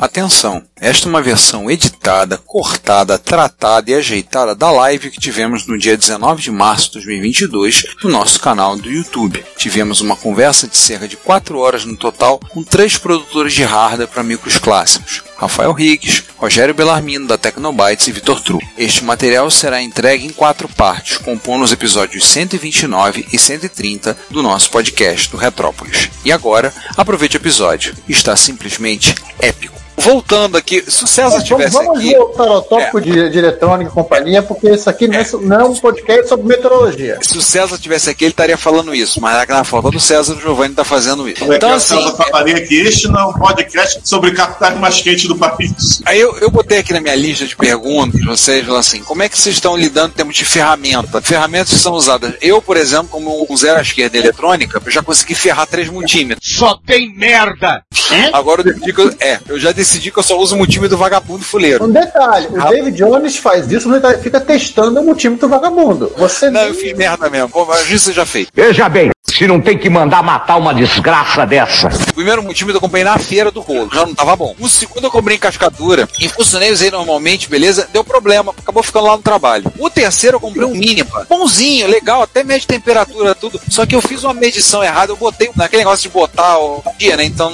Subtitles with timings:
[0.00, 5.76] Atenção, esta é uma versão editada, cortada, tratada e ajeitada da live que tivemos no
[5.76, 9.44] dia 19 de março de 2022 no nosso canal do YouTube.
[9.56, 14.06] Tivemos uma conversa de cerca de 4 horas no total com três produtores de hardware
[14.06, 15.24] para micros clássicos.
[15.38, 18.58] Rafael Riggs, Rogério Bellarmino da Tecnobytes e Vitor Tru.
[18.76, 24.68] Este material será entregue em quatro partes, compondo os episódios 129 e 130 do nosso
[24.68, 26.10] podcast do Retrópolis.
[26.24, 27.94] E agora, aproveite o episódio.
[28.08, 32.12] Está simplesmente épico voltando aqui, se o César tivesse vamos aqui.
[32.12, 33.02] Vamos voltar ao tópico é.
[33.02, 35.26] de, de eletrônica e companhia, porque isso aqui é.
[35.42, 37.18] não é um podcast sobre meteorologia.
[37.20, 40.40] Se o César tivesse aqui, ele estaria falando isso, mas na falta do César, o
[40.40, 41.44] Giovanni está fazendo isso.
[41.52, 41.96] Então, assim.
[41.96, 46.02] O César falaria que este não é um podcast sobre capitais mais quentes do país.
[46.04, 49.38] Aí eu, eu botei aqui na minha lista de perguntas, vocês assim, como é que
[49.38, 51.20] vocês estão lidando em termos de ferramenta?
[51.22, 52.34] Ferramentas que são usadas.
[52.40, 56.56] Eu, por exemplo, como um zero à esquerda eletrônica, eu já consegui ferrar 3 multímetros.
[56.56, 57.82] Só tem merda!
[58.10, 58.30] É?
[58.32, 60.96] Agora eu decidi que eu, é, eu já decidi que eu só uso o multímetro
[60.96, 61.84] vagabundo fuleiro.
[61.84, 62.70] Um detalhe, o ah.
[62.70, 66.12] David Jones faz isso, mas ele fica testando o multímetro vagabundo.
[66.16, 66.70] Você não, nem...
[66.70, 67.50] eu fiz merda mesmo.
[67.50, 68.48] Como isso você já fez.
[68.54, 71.88] Veja bem, se não tem que mandar matar uma desgraça dessa.
[72.10, 74.54] O primeiro multímetro eu comprei na feira do rolo, já não tava bom.
[74.58, 77.88] O segundo eu comprei em cascadura, e funcionei, usei normalmente, beleza?
[77.92, 79.64] Deu problema, acabou ficando lá no trabalho.
[79.78, 83.60] O terceiro eu comprei um mínima, bonzinho, legal, até mede temperatura, tudo.
[83.68, 87.16] Só que eu fiz uma medição errada, eu botei naquele negócio de botar o dia,
[87.16, 87.24] né?
[87.24, 87.52] Então,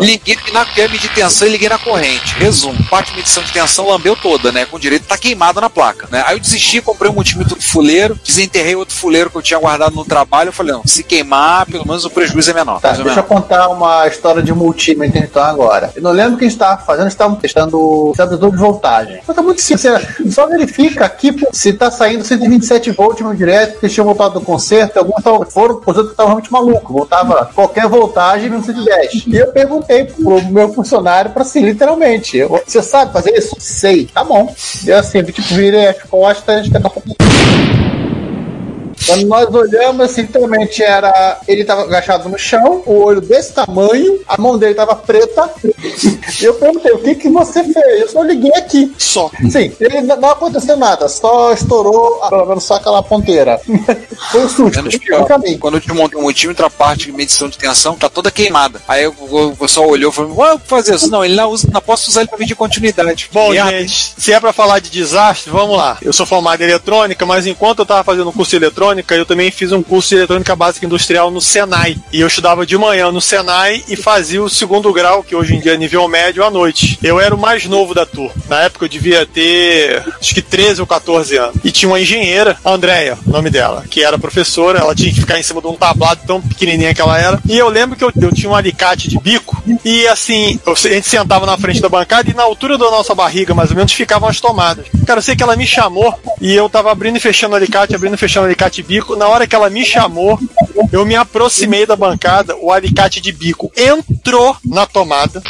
[0.00, 2.34] liguei na quer medir tensão e liguei na corrente.
[2.36, 4.64] Resumo, parte de medição de tensão lambeu toda, né?
[4.64, 6.22] Com direito tá queimada na placa, né?
[6.26, 10.04] Aí eu desisti, comprei um multímetro fuleiro, desenterrei outro fuleiro que eu tinha guardado no
[10.04, 12.80] trabalho, eu falei, não, se queimar, pelo menos o prejuízo é menor.
[12.80, 15.92] Tá, deixa eu contar uma história de multímetro então agora.
[15.94, 19.20] Eu não lembro o que a gente estava fazendo, estávamos testando estabilizador de voltagem.
[19.26, 23.78] Mas tá muito simples, você só verifica aqui se tá saindo 127 volts no direto,
[23.78, 28.50] que tinha voltado do conserto, alguns foram, por exemplo, estavam realmente maluco, voltava qualquer voltagem
[28.50, 29.26] menos 110.
[29.26, 33.56] E eu perguntei pro meu funcionário para assim, literalmente, eu, você sabe fazer isso?
[33.58, 34.54] Sei, tá bom.
[34.84, 36.80] E assim, tipo, virei as costas, a gente tá
[39.12, 41.38] quando nós olhamos, realmente era.
[41.46, 45.50] Ele tava agachado no chão, o olho desse tamanho, a mão dele tava preta.
[46.40, 48.00] E eu perguntei, o que que você fez?
[48.00, 48.92] Eu só liguei aqui.
[48.98, 49.30] Só.
[49.50, 53.60] Sim, ele não aconteceu nada, só estourou, pelo menos só aquela ponteira.
[54.30, 54.76] Foi um susto.
[54.76, 55.26] Menos pior.
[55.60, 58.80] Quando eu te montei um multímetro, a parte de medição de tensão tá toda queimada.
[58.88, 61.10] Aí o pessoal olhou e falou: Ué, fazer isso?
[61.10, 63.28] Não, ele não usa, não posso usar ele pra medir continuidade.
[63.32, 65.98] Bom, gente, se é pra falar de desastre, vamos lá.
[66.02, 69.14] Eu sou formado em eletrônica, mas enquanto eu tava fazendo um curso de eletrônica, eletrônica,
[69.14, 71.96] eu também fiz um curso de eletrônica básica industrial no Senai.
[72.12, 75.60] E eu estudava de manhã no Senai e fazia o segundo grau, que hoje em
[75.60, 76.98] dia é nível médio, à noite.
[77.02, 78.32] Eu era o mais novo da turma.
[78.48, 81.56] Na época eu devia ter acho que 13 ou 14 anos.
[81.64, 82.76] E tinha uma engenheira, a
[83.26, 86.40] nome dela, que era professora, ela tinha que ficar em cima de um tablado tão
[86.40, 87.40] pequenininha que ela era.
[87.48, 91.08] E eu lembro que eu, eu tinha um alicate de bico e assim, a gente
[91.08, 94.28] sentava na frente da bancada e na altura da nossa barriga, mais ou menos, ficavam
[94.28, 94.86] as tomadas.
[95.06, 97.94] Cara, eu sei que ela me chamou e eu tava abrindo e fechando o alicate,
[97.94, 99.16] abrindo e fechando o alicate de bico.
[99.16, 100.38] Na hora que ela me chamou,
[100.92, 105.42] eu me aproximei da bancada, o alicate de bico entrou na tomada.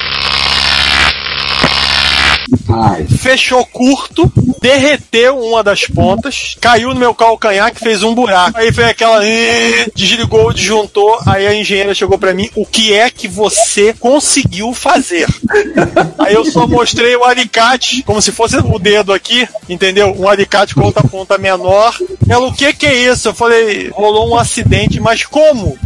[2.69, 3.07] Ai.
[3.07, 4.31] Fechou curto,
[4.61, 8.59] derreteu uma das pontas, caiu no meu calcanhar que fez um buraco.
[8.59, 9.21] Aí foi aquela.
[9.95, 11.19] Desligou, disjuntou.
[11.27, 15.27] Aí a engenheira chegou para mim: O que é que você conseguiu fazer?
[16.19, 20.15] Aí eu só mostrei o alicate, como se fosse o dedo aqui, entendeu?
[20.19, 21.97] Um alicate com outra ponta menor.
[22.29, 23.29] Ela, o que que é isso?
[23.29, 25.77] Eu falei: rolou um acidente, mas como?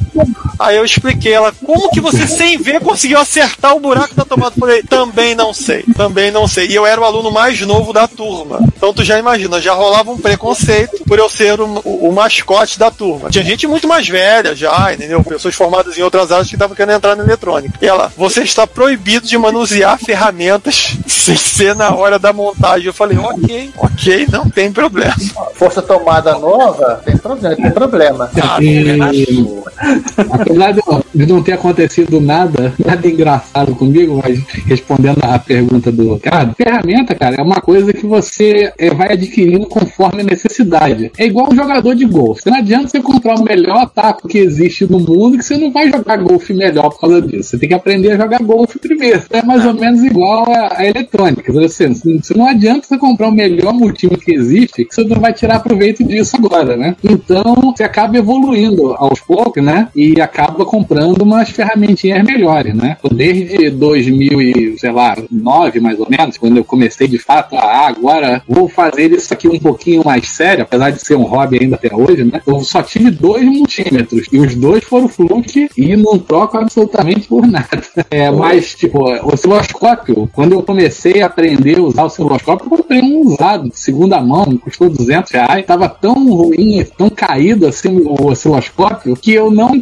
[0.59, 4.55] Aí eu expliquei ela, como que você sem ver conseguiu acertar o buraco da tomada?
[4.57, 6.69] Eu falei, também não sei, também não sei.
[6.69, 8.61] E eu era o aluno mais novo da turma.
[8.77, 12.79] Então tu já imagina, já rolava um preconceito por eu ser o, o, o mascote
[12.79, 13.31] da turma.
[13.31, 15.23] Tinha gente muito mais velha já, entendeu?
[15.23, 17.79] Pessoas formadas em outras áreas que estavam querendo entrar na eletrônica.
[17.81, 22.87] E ela, você está proibido de manusear ferramentas sem ser na hora da montagem.
[22.87, 25.15] Eu falei, ok, ok, não tem problema.
[25.55, 28.31] Força tomada nova, tem problema, tem problema.
[28.41, 30.73] Ah, E, apesar
[31.15, 37.15] de não ter acontecido nada, nada engraçado comigo, mas respondendo a pergunta do Ricardo, ferramenta,
[37.15, 41.11] cara, é uma coisa que você eh, vai adquirindo conforme a necessidade.
[41.19, 42.43] É igual um jogador de golfe.
[42.47, 45.91] Não adianta você comprar o melhor taco que existe no mundo que você não vai
[45.91, 47.51] jogar golfe melhor por causa disso.
[47.51, 49.23] Você tem que aprender a jogar golfe primeiro.
[49.31, 51.53] É mais ou menos igual a, a eletrônica.
[51.53, 51.91] Você,
[52.35, 56.05] não adianta você comprar o melhor multímetro que existe que você não vai tirar proveito
[56.05, 56.97] disso agora, né?
[57.03, 59.89] Então você acaba evoluindo aos poucos, né?
[59.95, 60.21] E
[60.65, 62.97] comprando umas ferramentinhas melhores, né?
[63.11, 67.61] Desde 2000 e, sei lá, 9 mais ou menos, quando eu comecei de fato a
[67.61, 71.59] ah, agora vou fazer isso aqui um pouquinho mais sério, apesar de ser um hobby
[71.61, 72.41] ainda até hoje, né?
[72.47, 77.47] Eu só tive dois multímetros e os dois foram Fluke e não troco absolutamente por
[77.47, 77.67] nada.
[78.09, 83.01] É, mas, tipo, osciloscópio, quando eu comecei a aprender a usar o osciloscópio, eu comprei
[83.01, 89.17] um usado, segunda mão, custou 200 reais, tava tão ruim, tão caído assim o osciloscópio,
[89.17, 89.75] que eu não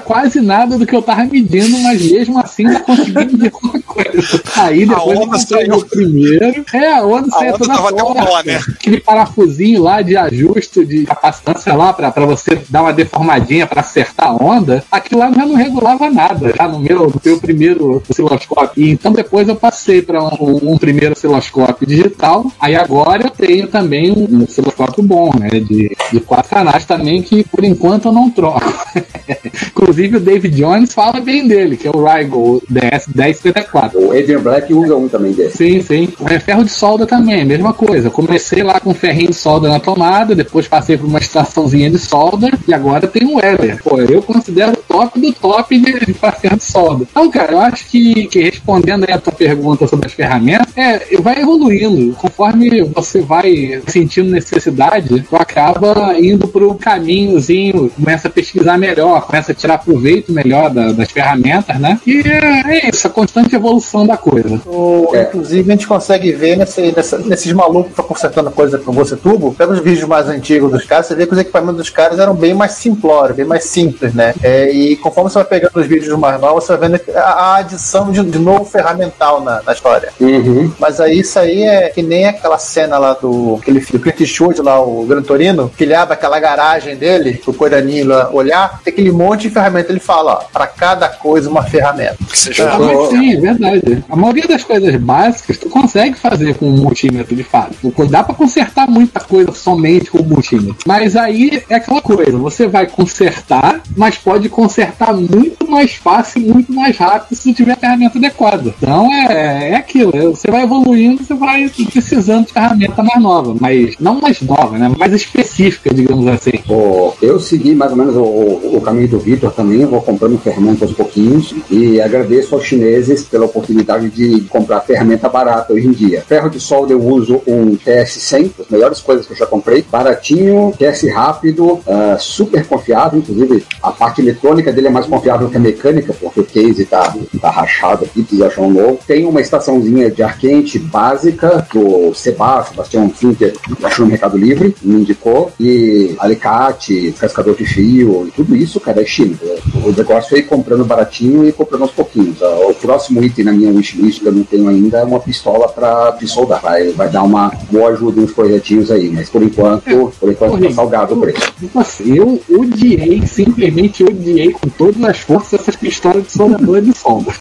[0.00, 4.42] quase nada do que eu tava medindo, mas mesmo assim eu consegui medir alguma coisa.
[4.56, 5.74] Aí depois eu onda saiu.
[5.76, 8.60] o primeiro, é, a onda A saiu toda tava fora, né?
[8.68, 13.80] aquele parafusinho lá de ajuste de capacitância lá pra pra você dar uma deformadinha pra
[13.80, 18.02] acertar a onda, aquilo lá já não regulava nada, já no meu, no meu primeiro
[18.08, 18.82] osciloscópio.
[18.82, 23.68] E então depois eu passei para um, um primeiro osciloscópio digital, aí agora eu tenho
[23.68, 28.12] também um, um osciloscópio bom, né, de, de quatro canais também, que por enquanto eu
[28.12, 28.72] não troco.
[29.86, 34.00] Inclusive o David Jones fala bem dele, que é o Rigel DS 1054.
[34.00, 35.58] O Adrian Black usa um também desse.
[35.58, 36.08] Sim, sim.
[36.28, 38.10] É ferro de solda também, mesma coisa.
[38.10, 42.50] Comecei lá com ferrinho de solda na tomada, depois passei por uma extraçãozinha de solda
[42.66, 43.80] e agora tem um Weller.
[43.80, 47.06] Pô, eu considero o top do top de, de ferro de solda.
[47.08, 51.16] Então, cara, eu acho que, que respondendo aí a tua pergunta sobre as ferramentas, é,
[51.20, 52.12] vai evoluindo.
[52.14, 59.52] Conforme você vai sentindo necessidade, tu acaba indo pro caminhozinho, começa a pesquisar melhor, começa
[59.52, 61.98] a tirar proveito melhor da- das ferramentas, né?
[62.06, 64.60] E é, é isso, a constante evolução da coisa.
[64.66, 65.22] O- É.
[65.22, 69.16] Inclusive, a gente consegue ver nesse, nessa- nesses malucos que estão consertando coisa com você
[69.16, 69.54] tubo.
[69.54, 72.34] Pega os vídeos mais antigos dos caras, você vê que os equipamentos dos caras eram
[72.34, 74.34] bem mais simplórios, bem mais simples, né?
[74.42, 77.56] É, e conforme você vai pegando os vídeos mais novos, você vai vendo a, a
[77.56, 80.10] adição de, de novo ferramental na, na história.
[80.20, 80.70] Uhum.
[80.78, 84.62] Mas aí isso aí é que nem aquela cena lá do aquele filme Clint Eastwood
[84.62, 88.92] lá, o Gran Torino, que ele abre aquela garagem dele, pro Coiraninho lá olhar, tem
[88.92, 89.92] aquele monte de ferramenta.
[89.92, 92.16] Ele fala, ó, pra cada coisa uma ferramenta.
[92.60, 94.04] Ah, mas sim, é verdade.
[94.08, 97.74] A maioria das coisas básicas tu consegue fazer com um multímetro de fato.
[98.10, 100.76] Dá pra consertar muita coisa somente com o multímetro.
[100.86, 106.44] Mas aí é aquela coisa, você vai consertar, mas pode consertar muito mais fácil e
[106.46, 108.74] muito mais rápido se tiver a ferramenta adequada.
[108.80, 113.56] Então é, é aquilo, é, você vai evoluindo, você vai precisando de ferramenta mais nova,
[113.60, 114.90] mas não mais nova, né?
[114.98, 116.52] Mais específica, digamos assim.
[116.68, 120.02] O- eu segui mais ou menos o, o- o caminho do Vitor também, eu vou
[120.02, 125.86] comprando ferramenta aos pouquinhos e agradeço aos chineses pela oportunidade de comprar ferramenta barata hoje
[125.86, 126.22] em dia.
[126.26, 130.72] Ferro de solda eu uso um TS100, as melhores coisas que eu já comprei, baratinho,
[130.78, 135.60] TS rápido, ah, super confiável, inclusive a parte eletrônica dele é mais confiável que a
[135.60, 138.98] mecânica, porque o case tá, tá rachado aqui, precisa achar um novo.
[139.06, 144.36] Tem uma estaçãozinha de ar quente básica que o Seba, Sebastião Finter, achou no Mercado
[144.36, 149.35] Livre, me indicou, e alicate, cascador de fio, tudo isso, cara, é China.
[149.84, 152.42] O negócio é ir comprando baratinho e comprando aos pouquinhos.
[152.42, 155.68] Ah, O próximo item na minha wishlist que eu não tenho ainda é uma pistola
[155.68, 156.60] pra de soldar.
[156.60, 160.70] Vai, vai dar uma boa ajuda uns projetinhos aí, mas por enquanto, por enquanto tá
[160.70, 161.52] salgado o preço.
[161.74, 167.34] Assim, eu odiei, simplesmente odiei com todas as forças essas pistolas de soldador de solda.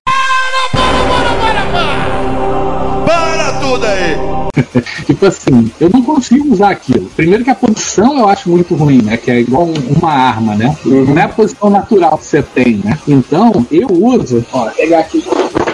[3.05, 4.44] Para tudo aí!
[5.05, 7.09] Tipo assim, eu não consigo usar aquilo.
[7.15, 9.17] Primeiro que a posição eu acho muito ruim, né?
[9.17, 10.75] Que é igual um- uma arma, né?
[10.85, 12.97] Não é a posição natural que você tem, né?
[13.07, 15.23] Então, eu uso, ó, pegar aqui.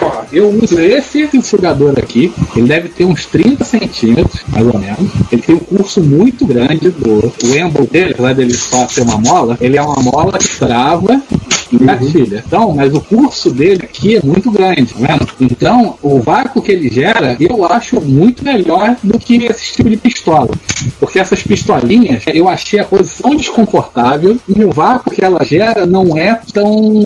[0.00, 5.10] Ó, eu uso esse sugador aqui, ele deve ter uns 30 centímetros, mais ou menos.
[5.30, 9.18] Ele tem um curso muito grande do o emble dele, apesar dele só ser uma
[9.18, 11.20] mola, ele é uma mola que trava
[11.76, 12.42] engatilha.
[12.46, 15.28] Então, mas o curso dele aqui é muito grande, tá vendo?
[15.40, 19.96] Então, o vácuo que ele gera, eu acho muito melhor do que esse tipo de
[19.96, 20.50] pistola.
[20.98, 26.16] Porque essas pistolinhas, eu achei a posição desconfortável e o vácuo que ela gera não
[26.16, 27.02] é tão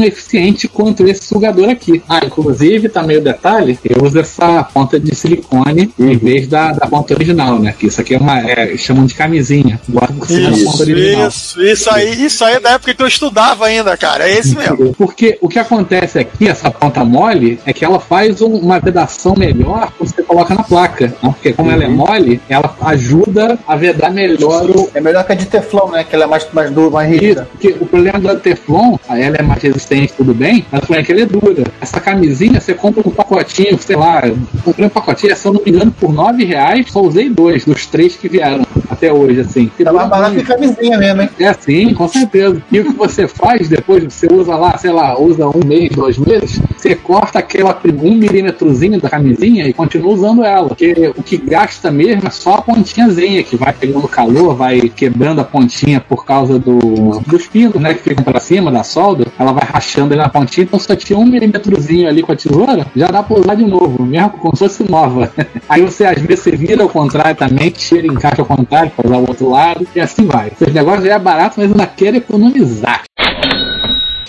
[0.00, 2.02] eficiente quanto esse sugador aqui.
[2.08, 6.86] Ah, inclusive, tá meio detalhe, eu uso essa ponta de silicone em vez da, da
[6.86, 7.74] ponta original, né?
[7.78, 8.38] Que isso aqui é uma.
[8.40, 9.80] É, chamam de camisinha.
[9.88, 11.28] Bota por cima da ponta Isso, original.
[11.28, 14.28] isso, isso aí, isso aí é da época que eu estudava ainda, cara.
[14.28, 14.94] É esse mesmo.
[14.94, 19.34] Porque o que acontece aqui, essa ponta mole, é que ela faz um- uma vedação
[19.36, 21.06] melhor quando você coloca na placa.
[21.08, 21.14] né?
[21.22, 24.90] Porque como ela é mole, ela ajuda a vedar melhor o.
[24.94, 26.04] É melhor que a de Teflon, né?
[26.04, 27.48] Que ela é mais, mais dura, mais rígida.
[27.50, 31.06] porque o problema da Teflon, ela é mais resistente, tudo bem, mas o problema é
[31.06, 31.64] que ela é dura.
[31.80, 34.22] Essa camisinha você compra um pacotinho, sei lá,
[34.64, 37.86] comprei um pacotinho, se eu não me engano, por 9 reais, só usei dois, dos
[37.86, 39.70] três que vieram até hoje, assim.
[39.82, 41.30] Tá mais barato que camisinha mesmo, hein?
[41.38, 42.62] É sim, com certeza.
[42.70, 46.18] E o que você faz depois, você usa lá, sei lá, usa um mês, dois
[46.18, 50.68] meses, você corta aquela um milímetrozinho da camisinha e continua usando ela.
[50.68, 55.40] Porque o que gasta mesmo é só a pontinhazinha, que vai pegando calor, vai quebrando
[55.40, 59.52] a pontinha por causa do, dos pinos, né, que ficam pra cima da solda, ela
[59.52, 63.08] vai rachando ali na pontinha, então só tinha um milímetrozinho ali com a tesoura, já
[63.08, 65.32] dá pra usar de novo, mesmo como se fosse nova.
[65.68, 69.18] Aí você, às vezes, você vira ao contrário também, tira encaixa ao contrário, pra usar
[69.18, 70.52] o outro lado, e assim vai.
[70.60, 73.02] Esse negócio já é barato, mas eu ainda quero economizar.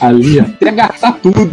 [0.02, 1.52] Ali, até gastar tudo.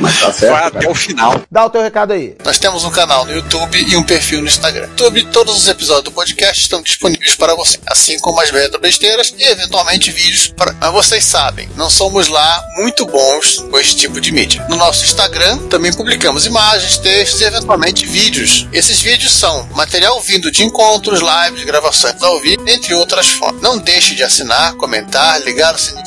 [0.00, 0.76] Mas tá Vai certo.
[0.76, 1.40] até o final.
[1.50, 2.36] Dá o teu recado aí.
[2.44, 4.88] Nós temos um canal no YouTube e um perfil no Instagram.
[4.88, 8.80] No YouTube, todos os episódios do podcast estão disponíveis para você, assim como as retro
[8.80, 10.48] besteiras e eventualmente vídeos.
[10.48, 10.74] Para...
[10.80, 14.66] Mas vocês sabem, não somos lá muito bons com esse tipo de mídia.
[14.68, 18.66] No nosso Instagram também publicamos imagens, textos e eventualmente vídeos.
[18.72, 23.62] Esses vídeos são material vindo de encontros, lives, gravações ao vivo, entre outras formas.
[23.62, 26.00] Não deixe de assinar, comentar, ligar os sininhos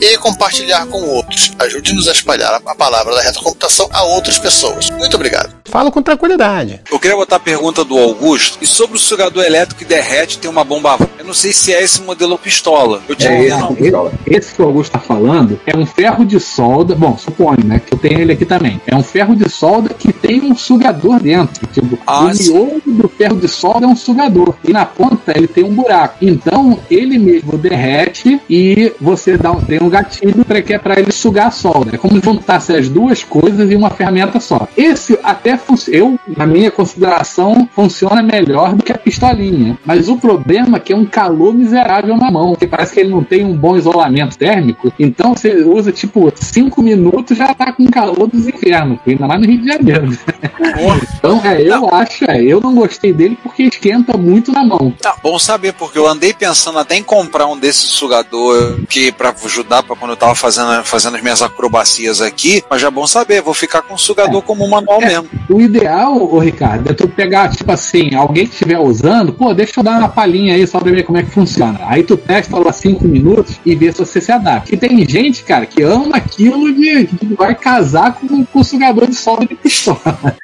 [0.00, 1.52] e compartilhar com outros.
[1.58, 4.90] Ajude-nos a espalhar a palavra da retrocomputação a outras pessoas.
[4.90, 5.50] Muito obrigado.
[5.64, 6.80] Fala com tranquilidade.
[6.90, 8.58] Eu queria botar a pergunta do Augusto.
[8.60, 10.98] E sobre o sugador elétrico que derrete tem uma bomba.
[11.18, 13.00] Eu não sei se é esse modelo pistola.
[13.08, 14.12] Eu tinha É esse pistola.
[14.26, 16.94] esse, esse que o Augusto está falando é um ferro de solda.
[16.94, 17.80] Bom, suponho, né?
[17.84, 18.80] Que eu tenho ele aqui também.
[18.86, 21.66] É um ferro de solda que tem um sugador dentro.
[21.68, 22.52] Tipo, Ah, o sim.
[22.52, 24.54] miolo do ferro de solda é um sugador.
[24.62, 26.16] E na ponta ele tem um buraco.
[26.20, 30.98] Então ele mesmo derrete e você dá um, tem um gatilho para que é para
[30.98, 31.94] ele sugar a solda.
[31.94, 34.66] É como juntasse as duas coisas em uma ferramenta só.
[34.76, 35.58] Esse até
[35.88, 39.78] eu, na minha consideração, funciona melhor do que a pistolinha.
[39.84, 42.50] Mas o problema é que é um calor miserável na mão.
[42.50, 44.92] Porque parece que ele não tem um bom isolamento térmico.
[44.98, 48.98] Então você usa tipo 5 minutos já tá com calor dos infernos.
[49.06, 50.18] Ainda mais no Rio de Janeiro.
[51.16, 54.92] então, é, eu acho, é, eu não gostei dele porque esquenta muito na mão.
[55.00, 59.34] Tá bom saber, porque eu andei pensando até em comprar um desses sugador que para
[59.44, 63.06] ajudar para quando eu tava fazendo, fazendo as minhas acrobacias aqui, mas já é bom
[63.06, 65.06] saber, vou ficar com o sugador como manual É.
[65.06, 65.28] mesmo.
[65.48, 69.80] O ideal, ô Ricardo, é tu pegar, tipo assim, alguém que estiver usando, pô, deixa
[69.80, 71.78] eu dar uma palhinha aí só pra ver como é que funciona.
[71.86, 74.74] Aí tu testa lá 5 minutos e vê se você se adapta.
[74.74, 79.06] E tem gente, cara, que ama aquilo de que vai casar com, com o sugador
[79.08, 80.36] de solda de pistola.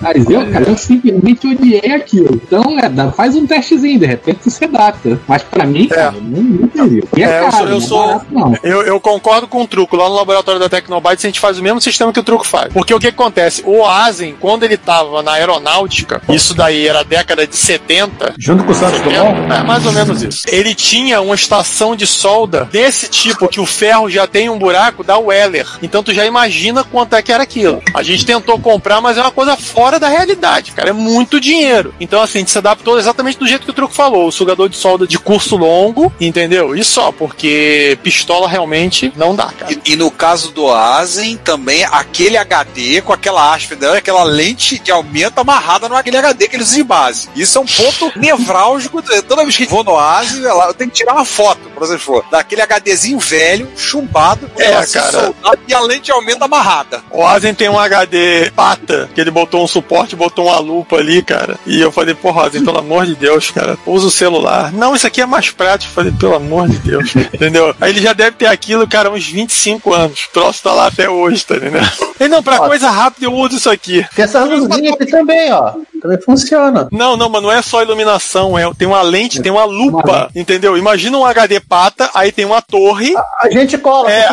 [0.00, 2.40] Mas eu, cara, eu simplesmente odiei aquilo.
[2.46, 5.18] Então, é, dá- faz um testezinho, de repente se adapta.
[5.26, 7.02] Mas pra mim, cara, não, não teria.
[7.16, 8.54] E é, É, eu caro, sou- eu não é sou- barato, não.
[8.62, 9.96] Eu, eu concordo com o truco.
[9.96, 12.72] Lá no laboratório da Tecnobytes a gente faz o mesmo sistema que o truco faz.
[12.72, 13.62] Porque o que acontece?
[13.66, 18.34] O Asen, quando ele tava na aeronáutica, isso daí era a década de 70.
[18.38, 19.52] Junto com o Santos Dumont?
[19.52, 20.40] É mais ou menos isso.
[20.48, 25.02] Ele tinha uma estação de solda desse tipo, que o ferro já tem um buraco
[25.02, 25.66] da Weller.
[25.82, 27.82] Então tu já imagina quanto é que era aquilo.
[27.94, 30.90] A gente tentou comprar, mas é uma coisa fora da realidade, cara.
[30.90, 31.94] É muito dinheiro.
[32.00, 34.26] Então, assim, a gente se adaptou exatamente do jeito que o truco falou.
[34.26, 36.74] O sugador de solda de curso longo, entendeu?
[36.74, 39.72] E só, porque pistola realmente não dá, cara.
[39.72, 44.78] E, e no caso do Asen, também aquele HD com aquela haste dela, aquela lente
[44.80, 47.28] de aumento amarrada no aquele HD que eles usam de base.
[47.36, 49.02] Isso é um ponto nevrálgico.
[49.26, 52.62] Toda vez que vou no Asen, eu tenho que tirar uma foto, por exemplo, daquele
[52.62, 55.10] HDzinho velho, chumbado, com É, cara.
[55.10, 57.02] soldado e a lente de aumento amarrada.
[57.10, 61.22] O Asen tem um HD pata, que ele botou um suporte, botou uma lupa ali,
[61.22, 61.56] cara.
[61.66, 64.72] E eu falei, porra, Asen, pelo amor de Deus, cara, usa o celular.
[64.72, 65.90] Não, isso aqui é mais prático.
[65.90, 67.74] Eu falei, pelo amor de Deus, entendeu?
[67.80, 70.24] Aí ele já deve ter aquilo, cara, uns 25 anos.
[70.24, 71.88] O troço tá lá até hoje, tá entendendo?
[72.18, 74.04] Ele não, pra coisa rápida eu uso isso aqui.
[74.14, 75.74] Tem essas luzinhas aqui também, ó.
[76.00, 76.88] Também funciona.
[76.92, 80.76] Não, não, mas não é só iluminação, é, tem uma lente, tem uma lupa, entendeu?
[80.76, 83.14] Imagina um HD pata, aí tem uma torre.
[83.40, 84.28] A gente cola, é,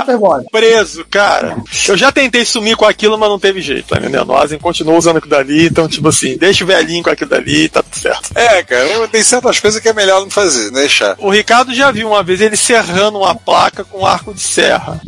[0.52, 1.58] preso, cara.
[1.88, 4.30] Eu já tentei sumir com aquilo, mas não teve jeito, tá entendendo?
[4.30, 7.70] O Asen continuou usando aquilo dali, então, tipo assim, deixa o velhinho com aquilo dali,
[7.70, 8.32] tá tudo certo.
[8.36, 11.16] É, cara, tem certas coisas que é melhor não fazer, deixar.
[11.20, 15.00] O Ricardo já viu uma vez ele serrando uma placa com arco de serra.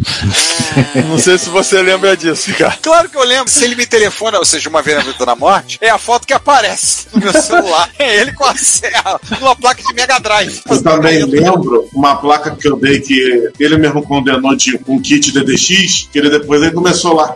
[1.08, 2.80] não sei se você lembra disso, Ricardo.
[2.82, 3.50] Claro que eu lembro.
[3.50, 6.28] Se ele me telefona, ou seja, uma vez na vida da morte, é a foto
[6.28, 7.90] que aparece no meu celular.
[8.00, 10.62] É ele com a serra, numa placa de Mega Drive.
[10.70, 15.32] Eu também lembro uma placa que eu dei que ele mesmo condenou de um kit
[15.32, 17.36] DDX, que ele depois ele começou lá.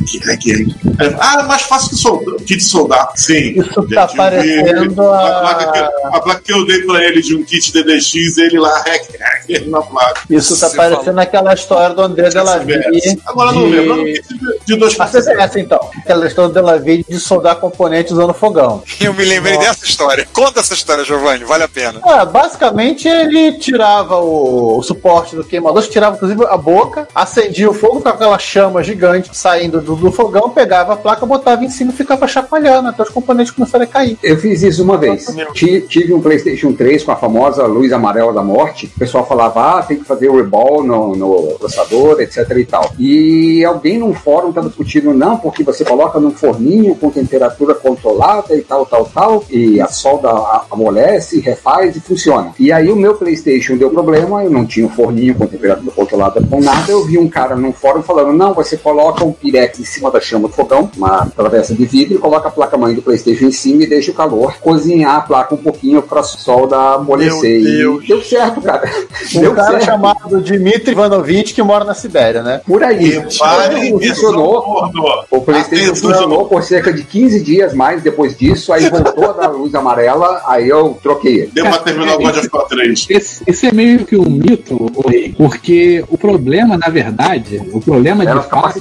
[0.00, 0.76] Aqui, aqui, aqui.
[1.20, 3.12] Ah, é mais fácil que soldar, kit soldar.
[3.14, 3.60] Sim.
[3.60, 5.28] Isso tá parecendo a...
[5.28, 5.40] a...
[5.40, 8.58] placa que, eu- a placa que eu dei pra ele de um kit DDX, ele
[8.58, 10.22] lá, hack, hack, na placa.
[10.28, 13.20] Isso tá Você parecendo aquela história do André Delaville.
[13.26, 14.22] Agora eu não lembro, de,
[14.66, 15.78] de dois A CBS, então.
[15.98, 18.82] Aquela história do Delaville de soldar componente usando fogão.
[19.00, 19.68] Eu me lembrei Nossa.
[19.68, 20.28] dessa história.
[20.32, 22.00] Conta essa história, Giovanni, vale a pena.
[22.04, 27.74] É, basicamente ele tirava o, o suporte do queimador, tirava inclusive a boca, acendia o
[27.74, 31.92] fogo com aquela chama gigante saindo do, do fogão, pegava a placa, botava em cima
[31.92, 34.18] e ficava chacoalhando até os componentes começarem a cair.
[34.22, 35.26] Eu fiz isso uma vez.
[35.54, 38.86] Ti- Tive um PlayStation 3 com a famosa luz amarela da morte.
[38.86, 42.92] O pessoal falava, ah, tem que fazer o reball no, no processador, etc e tal.
[42.98, 48.37] E alguém num fórum estava discutindo, não, porque você coloca num forninho com temperatura controlada
[48.50, 50.30] e tal, tal, tal, e a solda
[50.70, 52.52] amolece, refaz e funciona.
[52.58, 56.42] E aí o meu PlayStation deu problema, eu não tinha um forninho com temperatura controlada
[56.42, 56.90] com nada.
[56.90, 60.20] Eu vi um cara num fórum falando, não, você coloca um pirex em cima da
[60.20, 63.84] chama do fogão, uma travessa de vidro, e coloca a placa-mãe do PlayStation em cima
[63.84, 67.62] e deixa o calor cozinhar a placa um pouquinho para solda amolecer.
[67.62, 68.88] Meu E deu certo, cara.
[69.34, 69.84] Um deu cara certo.
[69.84, 72.62] chamado Dmitry Ivanovich que mora na Sibéria, né?
[72.66, 73.20] Por aí.
[73.90, 74.90] Funcionou.
[75.30, 79.48] O PlayStation funcionou por cerca de 15 dias mais depois disso, aí voltou a dar
[79.48, 81.50] luz amarela, aí eu troquei ele.
[81.52, 83.06] Deu pra terminar o God of War 3.
[83.10, 84.90] Esse, esse é meio que um mito,
[85.36, 88.80] porque o problema, na verdade, o problema de Eram os fato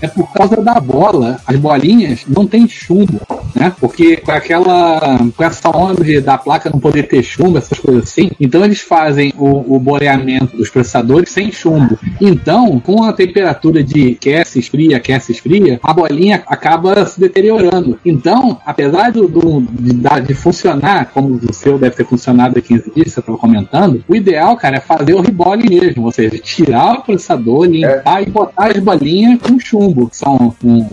[0.00, 1.40] é por causa da bola.
[1.46, 3.20] As bolinhas não tem chumbo,
[3.54, 3.72] né?
[3.80, 8.04] Porque com aquela, com essa onda de, da placa não poder ter chumbo, essas coisas
[8.04, 11.98] assim, então eles fazem o, o boreamento dos processadores sem chumbo.
[12.20, 17.98] Então, com a temperatura de aquece, esfria, aquece, esfria, a bolinha acaba se deteriorando.
[18.04, 19.92] Então, apesar do, do- de,
[20.26, 24.14] de funcionar, como o seu deve ter funcionado há 15 dias, você estava comentando, o
[24.14, 28.66] ideal, cara, é fazer o rebole mesmo, ou seja, tirar o processador, limpar e botar
[28.70, 30.86] as bolinhas com chumbo, que são um,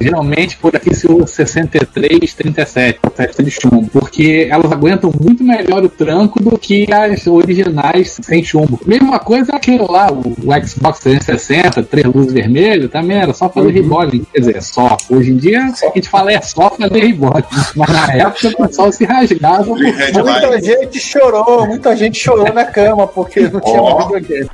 [0.00, 5.84] geralmente por aqui se usa 63, 37, testa de chumbo, porque elas aguentam muito melhor
[5.84, 8.80] o tranco do que as originais sem chumbo.
[8.86, 13.70] Mesma coisa aquele lá, o, o Xbox 360, três luzes vermelhas, também era só fazer
[13.70, 14.96] rebole, quer dizer, só.
[15.10, 17.37] Hoje em dia a gente fala é só fazer rebole,
[17.76, 23.06] mas na época o pessoal se rasgava Muita gente chorou, muita gente chorou na cama
[23.06, 24.50] porque não tinha mais videogame.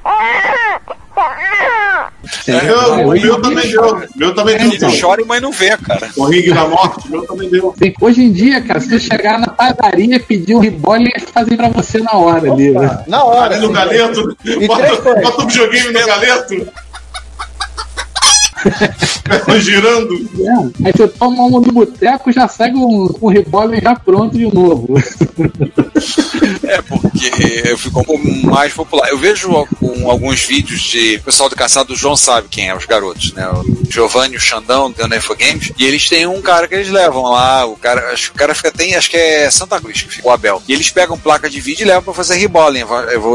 [2.48, 4.02] Eu- o meu também deu.
[4.16, 4.66] Meu também deu.
[4.88, 6.08] Ele chora, mas não vê, cara.
[6.16, 7.74] O ringue da morte, o meu também deu.
[7.80, 11.56] Sim, Hoje em dia, cara, se você chegar na padaria, pedir um rebole, eles fazem
[11.56, 13.04] pra você na hora ali, né?
[13.06, 13.54] Na hora.
[13.54, 14.36] Ali no galeto.
[14.66, 16.66] Bota, bota um videogame no galeto.
[19.60, 20.14] Girando.
[20.14, 20.86] É.
[20.88, 24.94] Aí você toma uma no boteco, já segue um, um rebole já pronto de novo.
[26.64, 28.04] É, porque ficou
[28.44, 29.08] mais popular.
[29.08, 32.76] Eu vejo algum- alguns vídeos de o pessoal do caçado, o João sabe quem é,
[32.76, 33.46] os garotos, né?
[33.48, 35.72] O Giovanni, o Xandão, do Nefo Games.
[35.78, 37.64] E eles têm um cara que eles levam lá.
[37.66, 40.28] O cara, acho que o cara fica, tem, acho que é Santa Cruz, que fica
[40.28, 40.62] o Abel.
[40.68, 42.84] E eles pegam placa de vídeo e levam pra fazer rebolem,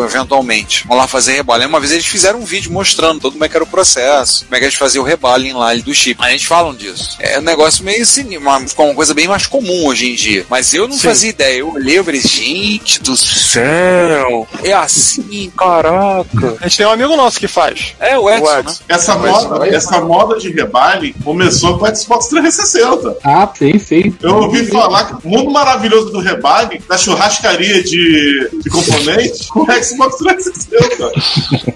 [0.05, 0.85] eventualmente.
[0.87, 1.67] Vão lá fazer rebolem.
[1.67, 4.55] Uma vez eles fizeram um vídeo mostrando todo como é que era o processo, como
[4.55, 6.23] é que eles faziam o rebolem lá do chip.
[6.23, 7.17] A gente falam disso.
[7.19, 10.45] É um negócio meio assim, uma, ficou uma coisa bem mais comum hoje em dia.
[10.49, 11.07] Mas eu não Sim.
[11.07, 11.59] fazia ideia.
[11.59, 16.57] Eu olhei e falei, gente do céu, é assim, caraca.
[16.61, 17.93] A gente tem um amigo nosso que faz.
[17.99, 18.59] É o Edson, O né?
[18.61, 18.83] Edson.
[18.87, 23.17] Essa moda, essa moda de rebaile começou com o Xbox 360.
[23.23, 24.15] Ah, sim, sim.
[24.21, 29.61] Eu ouvi falar que o mundo maravilhoso do rebaile, da churrascaria de, de componentes, com
[29.61, 31.11] o Xbox 360.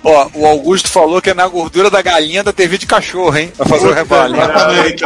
[0.04, 3.52] Ó, o Augusto falou que é na gordura da galinha da TV de cachorro, hein?
[3.56, 3.92] Pra fazer o.
[3.92, 5.04] Exatamente.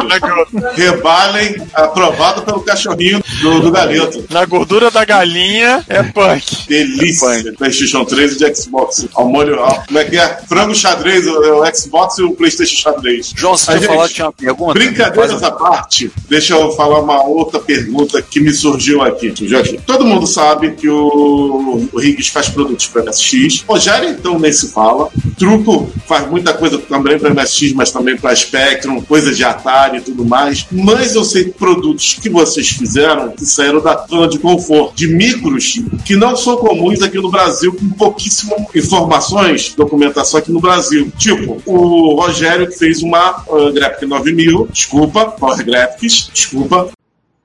[0.76, 4.26] Rebalem aprovado pelo cachorrinho do, do galeto.
[4.30, 6.68] Na gordura da galinha é punk.
[6.68, 7.54] Delícia.
[7.58, 9.08] PlayStation 3 e de Xbox.
[9.14, 9.60] Ao molho.
[9.60, 10.38] Ao, como é que é?
[10.48, 13.34] Frango xadrez, o, o Xbox e o PlayStation xadrez.
[13.36, 14.74] João, você tinha falado que tinha uma pergunta?
[14.74, 19.34] Brincadeiras à parte, deixa eu falar uma outra pergunta que me surgiu aqui.
[19.58, 19.80] aqui.
[19.86, 23.64] Todo mundo sabe que o, o Riggs faz produtos para MSX.
[23.68, 25.10] Rogério, então, nem se fala.
[25.38, 30.02] Truco faz muita coisa também para MSX, mas também para Spectrum, coisas de Atari e
[30.02, 30.66] tudo mais.
[30.72, 35.80] Mas eu sei produtos que vocês fizeram que saíram da zona de conforto, de micros
[36.06, 41.12] que não são comuns aqui no Brasil, com pouquíssimas informações, documentação aqui no Brasil.
[41.18, 46.90] Tipo, o Rogério que fez uma uh, Graphic 9000, desculpa, Power Graphics, desculpa,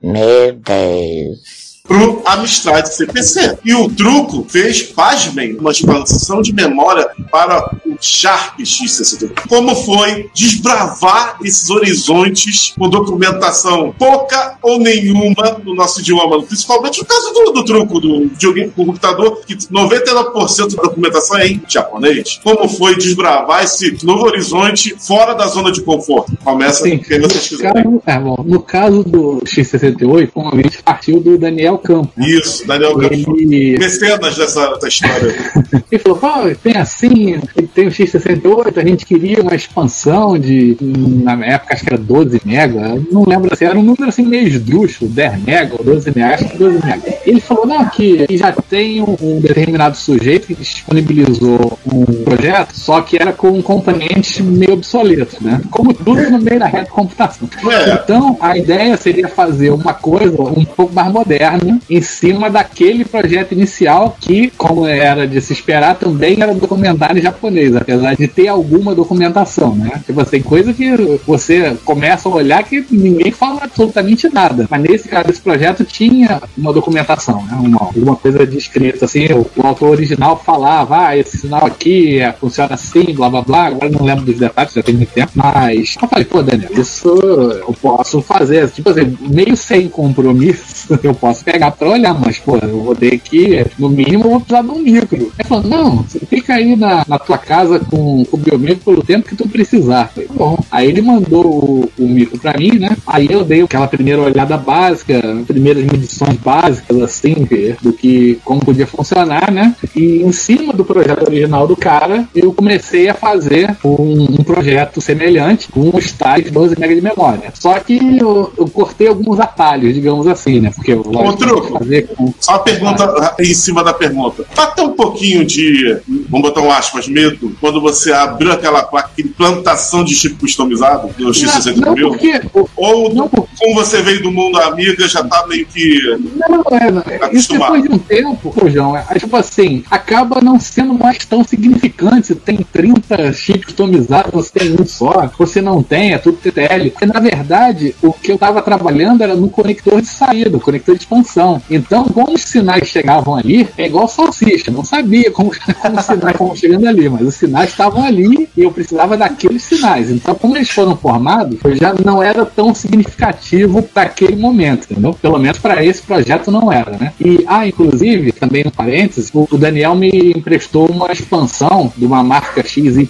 [0.01, 1.72] Meu Deus.
[1.87, 3.57] Pro Amstrad CPC.
[3.63, 9.31] E o Truco fez, pasmem, uma expansão de memória para o Sharp X62.
[9.49, 16.41] Como foi desbravar esses horizontes com documentação pouca ou nenhuma no nosso idioma?
[16.43, 21.47] Principalmente no caso do, do Truco, do videogame com computador, que 99% da documentação é
[21.47, 22.39] em japonês.
[22.43, 26.31] Como foi desbravar esse novo horizonte fora da zona de conforto?
[26.43, 27.83] Começa Sim, quem vocês no quiserem.
[27.83, 32.25] caso, é, bom, no caso do X68, o convite partiu do Daniel Campos.
[32.25, 33.27] Isso, Daniel Campos.
[33.39, 35.35] Ele, Mecenas dessa, dessa história.
[35.91, 37.39] ele falou, pô, tem assim,
[37.73, 42.41] tem o X68, a gente queria uma expansão de, na época acho que era 12
[42.45, 46.35] mega, não lembro se era um número assim meio esdrúxulo, 10 mega ou 12 mega,
[46.35, 47.01] acho que 12 mega.
[47.25, 53.01] Ele falou, não, que já tem um, um determinado sujeito que disponibilizou um projeto, só
[53.01, 55.61] que era com componentes meio obsoletos, né?
[55.69, 57.49] Como tudo no meio da rede de computação.
[57.69, 57.93] É.
[57.93, 63.53] Então, a ideia seria fazer uma coisa um pouco mais moderna em cima daquele projeto
[63.53, 68.95] inicial que, como era de se esperar, também era documentário japonês, apesar de ter alguma
[68.95, 70.01] documentação, né?
[70.05, 70.89] Tipo assim, coisa que
[71.25, 74.67] você começa a olhar que ninguém fala absolutamente nada.
[74.69, 77.57] Mas nesse caso, esse projeto tinha uma documentação, né?
[77.59, 82.31] Uma, alguma coisa descrita, assim, o, o autor original falava, ah, esse sinal aqui é,
[82.31, 85.95] funciona assim, blá blá blá, agora não lembro dos detalhes, já tem muito tempo, mas
[86.01, 91.43] eu falei, pô, Daniel, isso eu posso fazer, tipo assim, meio sem compromisso, eu posso
[91.53, 94.69] pegar pra olhar, mas, pô, eu vou ter que, no mínimo, eu vou precisar de
[94.69, 95.31] um micro.
[95.37, 99.03] Ele falou, não, você fica aí na, na tua casa com, com o biomicro pelo
[99.03, 100.07] tempo que tu precisar.
[100.07, 100.57] Falei, bom.
[100.71, 102.97] Aí ele mandou o, o micro pra mim, né?
[103.05, 107.47] Aí eu dei aquela primeira olhada básica, primeiras medições básicas, assim,
[107.81, 109.75] do que, como podia funcionar, né?
[109.95, 114.99] E em cima do projeto original do cara, eu comecei a fazer um, um projeto
[114.99, 117.53] semelhante com os tais 12 MB de memória.
[117.53, 120.71] Só que eu, eu cortei alguns atalhos, digamos assim, né?
[120.75, 124.45] Porque eu Ô, Truco, só uma pergunta em cima da pergunta.
[124.55, 125.97] Bateu um pouquinho de,
[126.29, 131.09] vamos botar um aspas, medo, quando você abriu aquela placa, aquele plantação de chip customizado
[131.17, 132.09] do X60 não, mil?
[132.09, 132.41] porque
[132.75, 136.17] Ou, como você veio do mundo amiga, já tá meio que.
[136.35, 140.41] Não, é, não, é, isso depois de um tempo, pô, João, é, tipo assim, acaba
[140.41, 142.27] não sendo mais tão significante.
[142.27, 146.91] Você tem 30 chips customizados, você tem um só, você não tem, é tudo TTL.
[146.91, 150.95] Porque na verdade, o que eu tava trabalhando era no conector de saída, o conector
[150.95, 151.32] de expansão.
[151.69, 156.31] Então, como os sinais chegavam ali, é igual salsicha, não sabia como, como os sinais
[156.31, 160.09] estavam chegando ali, mas os sinais estavam ali e eu precisava daqueles sinais.
[160.09, 165.13] Então, como eles foram formados, já não era tão significativo para aquele momento, entendeu?
[165.13, 167.13] Pelo menos para esse projeto não era, né?
[167.19, 172.63] E, ah, inclusive, também no parênteses, o Daniel me emprestou uma expansão de uma marca
[172.63, 173.07] XYZ,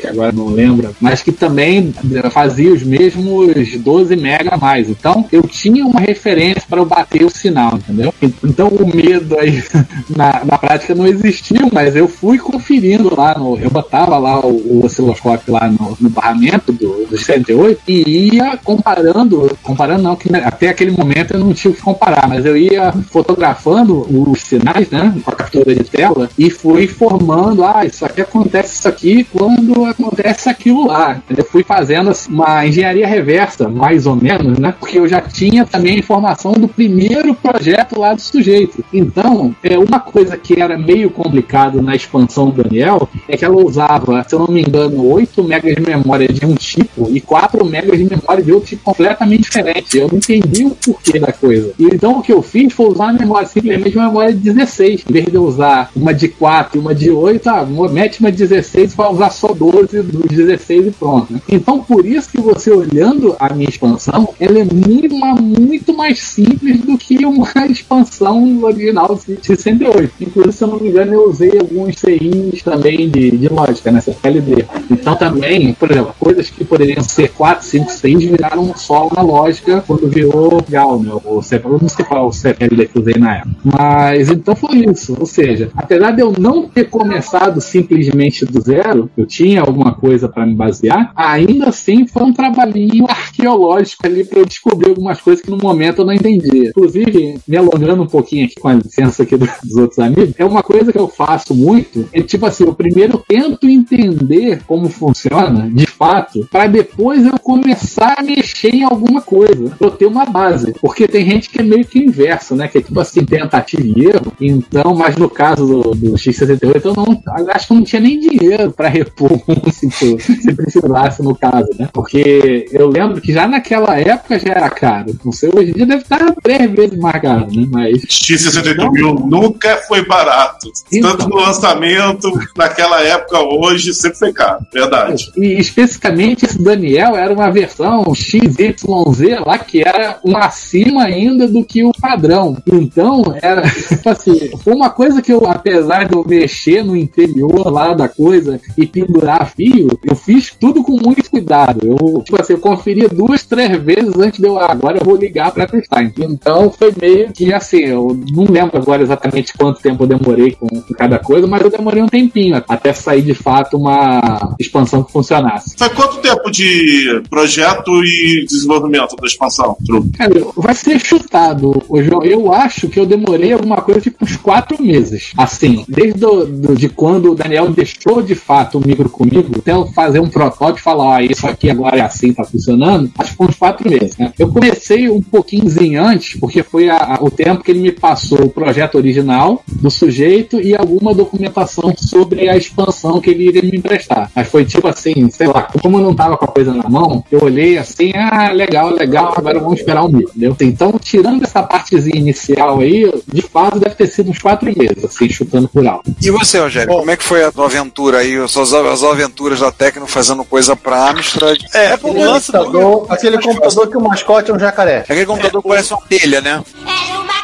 [0.00, 1.94] que agora não lembro, mas que também
[2.30, 4.88] fazia os mesmos 12 mega a mais.
[4.88, 8.12] Então, eu tinha uma referência para eu bater o sinal, entendeu?
[8.44, 9.62] Então, o medo aí
[10.14, 13.58] na, na prática não existiu, mas eu fui conferindo lá no.
[13.58, 18.56] Eu botava lá o, o osciloscópio lá no, no barramento do, do 68 e ia
[18.56, 22.56] comparando, comparando não, que até aquele momento eu não tinha o que comparar, mas eu
[22.56, 28.04] ia fotografando os sinais, né, com a captura de tela e fui formando, ah, isso
[28.04, 31.20] aqui acontece isso aqui quando acontece aquilo lá.
[31.34, 35.64] Eu fui fazendo assim, uma engenharia reversa, mais ou menos, né, porque eu já tinha
[35.64, 37.55] também informação do primeiro projeto
[37.96, 38.84] lá do sujeito.
[38.92, 43.56] Então, é uma coisa que era meio complicado na expansão do Daniel é que ela
[43.56, 47.64] usava, se eu não me engano, 8 megas de memória de um tipo e 4
[47.64, 49.98] megas de memória de outro tipo completamente diferente.
[49.98, 51.72] Eu não entendi o porquê da coisa.
[51.78, 55.04] Então o que eu fiz foi usar uma memória simplesmente uma memória de 16.
[55.08, 58.38] Em vez de usar uma de 4 e uma de 8, ah, mete uma de
[58.38, 61.32] 16 para usar só 12 dos 16 e pronto.
[61.32, 61.40] né?
[61.48, 66.80] Então por isso que você olhando a minha expansão, ela é muito, muito mais simples
[66.80, 67.35] do que uma
[67.70, 70.12] expansão original de 68.
[70.20, 74.12] Inclusive, se eu não me engano, eu usei alguns CIs também de, de lógica nessa
[74.12, 74.64] PLD.
[74.90, 79.82] Então também, por exemplo, coisas que poderiam ser 4, 5 CIs viraram só uma lógica
[79.86, 81.12] quando virou GAL, né?
[81.24, 83.56] O CPL, não sei qual o que eu usei na época.
[83.64, 85.16] Mas então foi isso.
[85.18, 90.28] Ou seja, apesar de eu não ter começado simplesmente do zero, eu tinha alguma coisa
[90.28, 95.44] para me basear, ainda assim foi um trabalhinho arqueológico ali para eu descobrir algumas coisas
[95.44, 96.70] que no momento eu não entendia.
[96.70, 100.62] Inclusive, me, alongando um pouquinho aqui com a licença aqui dos, outros amigos, é uma
[100.62, 105.86] coisa que eu faço muito, é tipo assim, eu primeiro tento entender como funciona, de
[105.86, 110.72] fato, para depois eu começar a mexer em alguma coisa, pra eu ter uma base.
[110.80, 112.68] Porque tem gente que é meio que inverso, né?
[112.68, 114.32] Que é tipo assim, tentativa e erro.
[114.40, 118.18] Então, mas no caso do, do X68, eu não acho que eu não tinha nem
[118.18, 119.40] dinheiro para repor
[119.72, 121.88] se, se precisasse no caso, né?
[121.92, 125.16] Porque eu lembro que já naquela época já era caro.
[125.24, 127.66] Não sei, hoje em dia deve estar três vezes mais caro, né?
[127.70, 128.02] Mas.
[128.02, 130.70] X68 mil nunca foi barato.
[130.92, 131.16] Então.
[131.16, 134.66] Tanto no lançamento, naquela época, hoje, sempre foi caro.
[134.72, 135.30] Verdade.
[135.36, 141.64] E especificamente esse Daniel era uma versão XYZ lá que era um acima ainda do
[141.64, 142.56] que o padrão.
[142.66, 147.70] Então, era tipo assim, foi uma coisa que eu, apesar de eu mexer no interior
[147.70, 151.86] lá da coisa e pendurar fio, eu fiz tudo com muito cuidado.
[151.86, 155.52] Eu, tipo assim, eu conferia duas, três vezes antes de eu, agora eu vou ligar
[155.52, 156.02] para testar.
[156.02, 160.66] Então, foi meio que assim, eu não lembro agora exatamente quanto tempo eu demorei com,
[160.66, 165.12] com cada coisa, mas eu demorei um tempinho até sair de fato uma expansão que
[165.12, 165.74] funcionasse.
[165.78, 170.08] Foi quanto tempo de projeto e desenvolvimento da expansão, Tru?
[170.16, 172.22] Cara, vai ser chutado, João.
[172.24, 175.32] Eu acho que eu demorei alguma coisa tipo uns quatro meses.
[175.36, 179.72] Assim, desde do, do- de quando o Daniel deixou de fato o micro comigo, até
[179.72, 183.30] eu fazer um protótipo e falar, ó, isso aqui agora é assim, tá funcionando, acho
[183.32, 184.32] que foi uns quatro meses, né?
[184.38, 185.66] Eu comecei um pouquinho
[186.02, 189.90] antes, porque foi a- a- o tempo que ele me passou o projeto original do
[189.90, 194.30] sujeito e alguma documentação sobre a expansão que ele iria me emprestar.
[194.34, 197.24] Mas foi tipo assim, sei lá, como eu não tava com a coisa na mão,
[197.30, 200.56] eu olhei assim, ah, legal, legal, agora vamos esperar um mês, entendeu?
[200.60, 205.28] Então, tirando essa partezinha inicial aí, de fato deve ter sido uns quatro meses, assim,
[205.28, 206.14] chutando por alto.
[206.22, 209.60] E você, Rogério, como é que foi a tua aventura aí, as suas as aventuras
[209.60, 211.58] da Tecno fazendo coisa pra Amstrad?
[211.74, 214.98] É, Aquele computador, aquele computador que o mascote é um jacaré.
[214.98, 216.62] Aquele computador que parece uma telha, né?
[216.88, 217.35] Era uma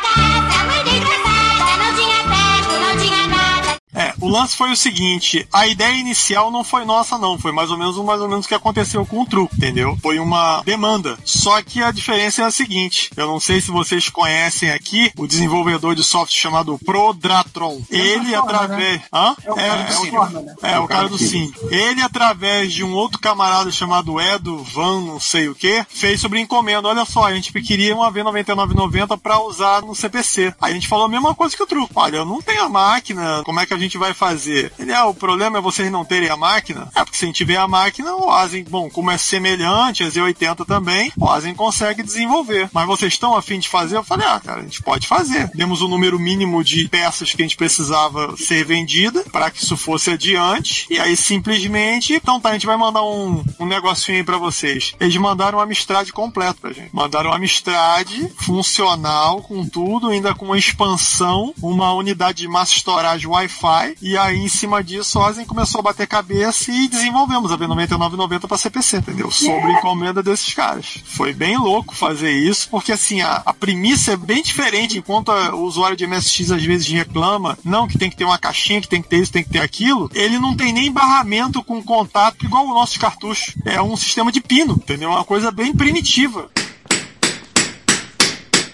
[3.94, 7.70] É, o lance foi o seguinte, a ideia inicial não foi nossa não, foi mais
[7.70, 9.98] ou menos mais ou menos o que aconteceu com o truque, entendeu?
[10.00, 11.18] Foi uma demanda.
[11.24, 15.26] Só que a diferença é a seguinte, eu não sei se vocês conhecem aqui o
[15.26, 17.82] desenvolvedor de software chamado Prodratron.
[17.90, 19.34] Ele através, hã?
[19.44, 20.54] É o É, cara do é Sim, o- né?
[20.62, 21.52] é, o cara do Sim.
[21.70, 26.40] Ele através de um outro camarada chamado Edo Van, não sei o que, fez sobre
[26.40, 26.88] encomenda.
[26.88, 30.54] Olha só, a gente queria uma V9990 para usar no CPC.
[30.60, 31.92] Aí a gente falou a mesma coisa que o truque.
[31.94, 34.72] Olha, eu não tenho a máquina, como é que a gente vai fazer?
[34.78, 36.88] Ele, ah, o problema é vocês não terem a máquina.
[36.94, 40.08] É porque se a gente tiver a máquina, o Asen, bom, como é semelhante, a
[40.08, 42.68] Z80 também, o Asen consegue desenvolver.
[42.72, 43.96] Mas vocês estão afim de fazer?
[43.96, 45.50] Eu falei, ah, cara, a gente pode fazer.
[45.54, 49.76] Demos o número mínimo de peças que a gente precisava ser vendida para que isso
[49.76, 50.86] fosse adiante.
[50.90, 54.94] E aí simplesmente, então tá, a gente vai mandar um, um negocinho aí pra vocês.
[55.00, 56.90] Eles mandaram uma Amstrad completo pra gente.
[56.92, 63.26] Mandaram uma Amstrad funcional, com tudo, ainda com uma expansão, uma unidade de massa storage
[63.26, 63.71] Wi-Fi.
[64.00, 68.46] E aí, em cima disso, a Ozen começou a bater cabeça e desenvolvemos a V9990
[68.48, 69.30] pra CPC, entendeu?
[69.30, 70.98] Sobre encomenda desses caras.
[71.04, 74.98] Foi bem louco fazer isso, porque assim, a, a premissa é bem diferente.
[74.98, 78.38] Enquanto a- o usuário de MSX às vezes reclama, não, que tem que ter uma
[78.38, 81.62] caixinha, que tem que ter isso, tem que ter aquilo, ele não tem nem barramento
[81.62, 83.52] com contato igual o nosso cartucho.
[83.64, 85.10] É um sistema de pino, entendeu?
[85.10, 86.50] É uma coisa bem primitiva.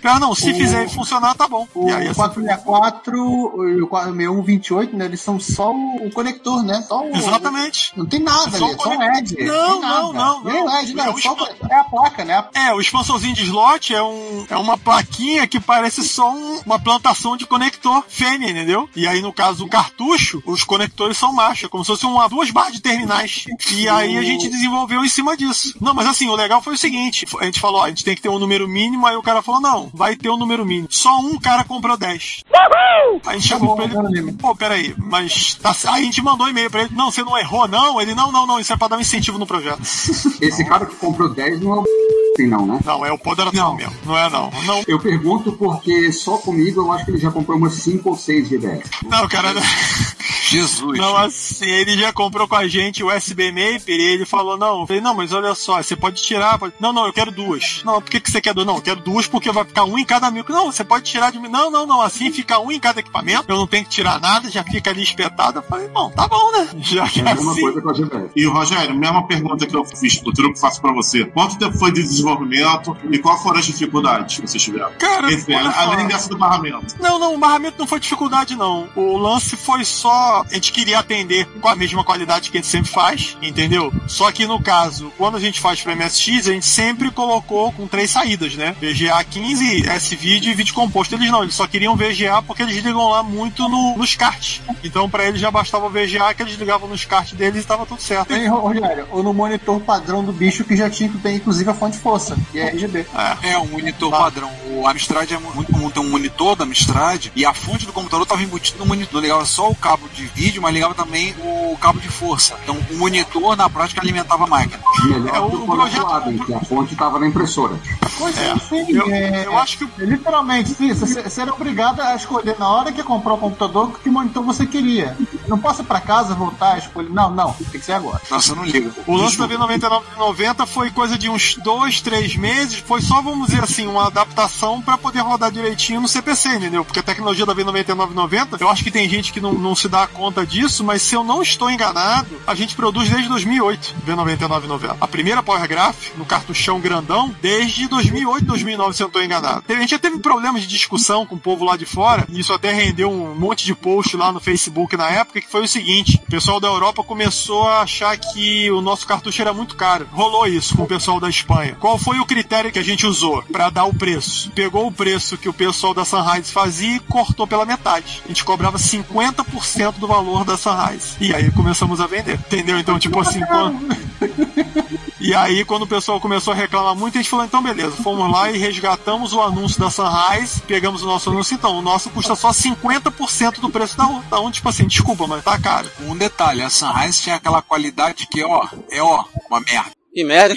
[0.02, 1.66] Ah, não, se O- fizer funcionar, tá bom.
[1.74, 5.04] O E aí, assim, 464 e o 6128, né?
[5.06, 6.82] Eles são só o, o conector, né?
[6.86, 7.92] Só o, Exatamente.
[7.96, 8.98] Não tem nada Só ali, o só um.
[8.98, 9.44] LED.
[9.44, 9.94] Não, nada.
[10.02, 10.66] não, não, Nem não.
[10.66, 11.04] LED, não.
[11.04, 12.44] É o só o é a placa, né?
[12.54, 16.78] É, o expansãozinho de slot é, um, é uma plaquinha que parece só um- uma
[16.78, 18.88] plantação de conector fêmea, entendeu?
[18.94, 22.28] E aí, no caso do cartucho, os conectores são macho, é como se fosse uma,
[22.28, 23.44] duas barras de terminais.
[23.72, 25.74] E aí a gente desenvolveu em cima disso.
[25.80, 28.14] Não, mas assim, o legal foi o seguinte: a gente falou, ó, a gente tem
[28.14, 30.88] que ter um número mínimo, aí o cara falou, não, vai ter um número mínimo.
[30.90, 32.44] Só um cara comprou 10.
[32.52, 36.70] Aí a gente chegou pra ele, pô, peraí, mas tá, aí a gente mandou e-mail
[36.70, 38.00] pra ele, não, você não errou, não?
[38.00, 39.80] Ele, não, não, não, isso é pra dar um incentivo no projeto.
[40.40, 41.84] Esse cara que comprou 10 não é o
[42.38, 42.78] assim, não, né?
[42.84, 43.92] Não, é o Poderoso mesmo.
[44.04, 44.50] Não é, não.
[44.64, 48.16] Não, Eu pergunto porque só comigo eu acho que ele já comprou umas 5 ou
[48.16, 48.84] 6 de 10.
[49.08, 49.54] não cara.
[50.50, 50.98] Jesus.
[50.98, 54.80] Não, assim, ele já comprou com a gente o USB Maper e ele falou, não,
[54.80, 56.58] eu falei, não, mas olha só, você pode tirar.
[56.58, 57.82] pode- Não, não, eu quero duas.
[57.84, 58.66] Não, por que, que você quer duas?
[58.66, 60.52] Não, eu quero duas porque vai ficar um em cada micro.
[60.54, 61.48] Não, você pode tirar de mim.
[61.48, 63.44] Não, não, não, assim fica um em cada equipamento.
[63.48, 65.58] Eu não tenho que tirar nada, já fica ali espetado.
[65.58, 66.68] Eu falei, bom, tá bom, né?
[66.80, 67.80] Já que é assim.
[67.80, 68.30] com a GBS.
[68.36, 71.24] E o Rogério, mesma pergunta que eu fiz pro truque, que faço pra você.
[71.26, 74.90] Quanto tempo foi de desenvolvimento e quais foram as dificuldades que vocês tiveram?
[74.98, 75.58] Cara, Esse- só.
[75.80, 76.96] além dessa do barramento.
[77.00, 78.88] Não, não, o barramento não foi dificuldade, não.
[78.94, 82.70] O lance foi só a gente queria atender com a mesma qualidade que a gente
[82.70, 83.92] sempre faz, entendeu?
[84.06, 87.86] Só que no caso, quando a gente faz para MSX, a gente sempre colocou com
[87.86, 88.74] três saídas, né?
[88.80, 91.14] VGA 15, S-Video e vídeo composto.
[91.14, 94.60] Eles não, eles só queriam VGA porque eles ligam lá muito no, nos cards.
[94.82, 97.86] Então para eles já bastava o VGA que eles ligavam nos cards deles e estava
[97.86, 98.32] tudo certo.
[98.32, 101.74] Hein, Rogério, ou no monitor padrão do bicho que já tinha que ter inclusive a
[101.74, 103.06] fonte de força e é RGB.
[103.42, 104.50] É, um monitor padrão.
[104.70, 108.24] O Amstrad é muito comum ter um monitor da Amstrad e a fonte do computador
[108.24, 109.20] estava embutida no monitor.
[109.20, 112.56] Ligava só o cabo de vídeo, mas ligava também o cabo de força.
[112.62, 114.80] Então o monitor, na prática, alimentava a máquina.
[115.04, 117.78] Melhor É, o- o projeto- lado, em que a fonte estava na impressora.
[118.18, 118.84] Pois é, sim.
[118.90, 122.92] eu- é, eu acho que- Literalmente, sim, você você era obrigado a escolher na hora
[122.92, 125.16] que comprou o computador que monitor você queria.
[125.46, 127.10] Não posso ir pra casa, voltar, escolher.
[127.10, 128.20] Não, não, tem que ser agora.
[128.30, 128.92] Nossa, eu não ligo.
[129.06, 132.76] O lance da V9990 foi coisa de uns dois, três meses.
[132.86, 136.84] Foi só, vamos dizer assim, uma adaptação para poder rodar direitinho no CPC, entendeu?
[136.84, 140.06] Porque a tecnologia da V9990, eu acho que tem gente que não, não se dá
[140.18, 144.96] conta disso, mas se eu não estou enganado, a gente produz desde 2008 V9990.
[145.00, 149.64] A primeira Power Graph, no cartuchão grandão, desde 2008, 2009, se eu não estou enganado.
[149.68, 152.52] A gente já teve problemas de discussão com o povo lá de fora, e isso
[152.52, 156.20] até rendeu um monte de post lá no Facebook na época, que foi o seguinte:
[156.26, 160.08] o pessoal da Europa começou a achar que o nosso cartucho era muito caro.
[160.10, 161.76] Rolou isso com o pessoal da Espanha.
[161.78, 164.50] Qual foi o critério que a gente usou para dar o preço?
[164.50, 168.20] Pegou o preço que o pessoal da Sunrise fazia e cortou pela metade.
[168.24, 171.16] A gente cobrava 50% do valor da Sunrise.
[171.20, 172.34] E aí começamos a vender.
[172.34, 172.78] Entendeu?
[172.78, 173.78] Então, tipo assim, quando...
[175.20, 178.30] E aí, quando o pessoal começou a reclamar muito, a gente falou: então, beleza, fomos
[178.30, 182.36] lá e resgatamos o anúncio da Sunrise, pegamos o nosso anúncio, então, o nosso custa
[182.36, 184.06] só 50% do preço da.
[184.30, 185.90] Da um, tipo assim, desculpa, mas tá caro.
[186.02, 189.90] Um detalhe, a Sunrise tinha aquela qualidade que, ó, é ó, uma merda.
[190.14, 190.56] Que merda.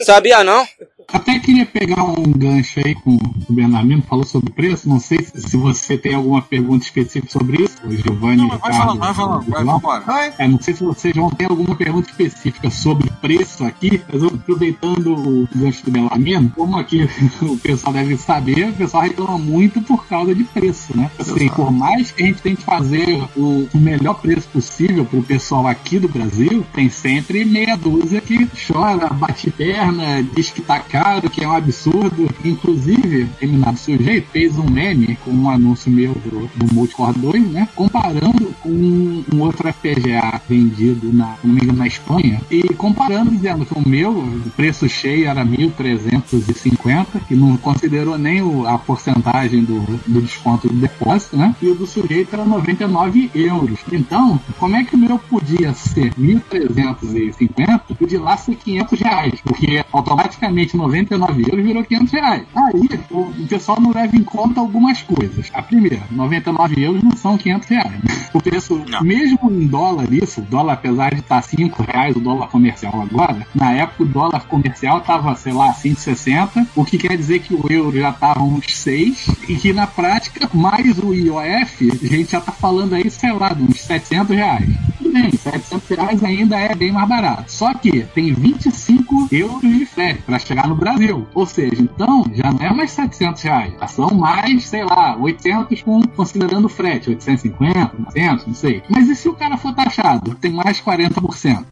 [0.00, 0.66] Sabia não?
[1.12, 4.88] Até queria pegar um gancho aí com o Bernardino, falou sobre preço.
[4.88, 8.36] Não sei se se você tem alguma pergunta específica sobre isso, o Giovanni.
[8.36, 10.34] Não, vai Ricardo, falando, vai falando, vai, vambora.
[10.38, 14.28] É, não sei se vocês vão ter alguma pergunta específica sobre preço aqui, mas eu,
[14.28, 17.08] aproveitando o gancho do Belarmino, como aqui
[17.40, 21.10] o pessoal deve saber, o pessoal reclama muito por causa de preço, né?
[21.18, 25.66] Assim, por mais que a gente tente fazer o, o melhor preço possível pro pessoal
[25.66, 30.95] aqui do Brasil, tem sempre meia dúzia que chora, bate perna, diz que tá caro,
[31.30, 32.28] que é um absurdo.
[32.44, 37.68] Inclusive, determinado sujeito fez um meme com um anúncio meu do, do Multicore 2, né?
[37.74, 41.36] Comparando com um outro FPGA vendido na,
[41.74, 42.40] na Espanha.
[42.50, 48.42] E comparando, dizendo que o meu, o preço cheio era 1.350, que não considerou nem
[48.42, 51.54] o- a porcentagem do, do desconto do depósito, né?
[51.60, 53.78] E o do sujeito era 99 euros.
[53.92, 59.40] Então, como é que o meu podia ser 1.350 e de lá ser 500 reais?
[59.42, 62.42] Porque automaticamente 99 euros virou 500 reais.
[62.54, 65.50] Aí, o, pessoal não leva em conta algumas coisas.
[65.52, 67.92] A primeira, 99 euros não são 500 reais.
[68.32, 72.48] O preço, mesmo em dólar, isso, o dólar, apesar de estar 5 reais, o dólar
[72.48, 77.40] comercial agora, na época o dólar comercial estava, sei lá, 5,60, o que quer dizer
[77.40, 82.06] que o euro já estava uns 6, e que na prática, mais o IOF, a
[82.06, 84.68] gente já está falando aí, sei lá, de uns 700 reais.
[84.98, 87.50] Tudo bem, 700 reais ainda é bem mais barato.
[87.50, 91.26] Só que tem 25 euros de frete para chegar no Brasil.
[91.34, 93.74] Ou seja, então já não é mais 700 reais.
[93.80, 97.10] Já são mais, sei lá, 800 com, considerando o frete.
[97.10, 98.82] 850, 900, não sei.
[98.88, 100.34] Mas e se o cara for taxado?
[100.36, 101.64] Tem mais 40%.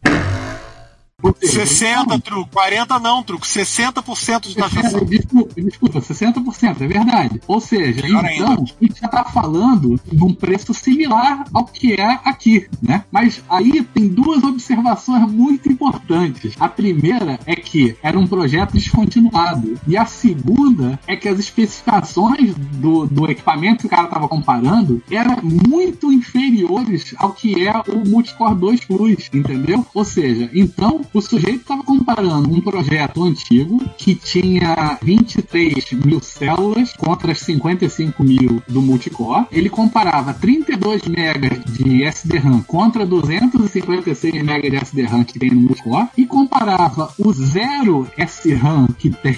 [1.23, 2.49] Ou seja, 60, truco.
[2.51, 3.45] 40 não, truco.
[3.45, 5.05] 60% de taxação.
[5.05, 7.41] Desculpa, desculpa, 60%, é verdade.
[7.47, 11.93] Ou seja, Melhor então, a gente já está falando de um preço similar ao que
[11.93, 13.05] é aqui, né?
[13.11, 16.53] Mas aí tem duas observações muito importantes.
[16.59, 19.79] A primeira é que era um projeto descontinuado.
[19.87, 25.01] E a segunda é que as especificações do, do equipamento que o cara estava comparando
[25.09, 29.85] eram muito inferiores ao que é o Multicore 2 Plus, entendeu?
[29.93, 36.93] Ou seja, então o sujeito estava comparando um projeto antigo que tinha 23 mil células
[36.93, 39.45] contra as 55 mil do multicore.
[39.51, 46.07] Ele comparava 32 megas de SD-RAM contra 256 megas de SD-RAM que tem no multicore
[46.17, 49.35] e comparava o zero SRAM que tem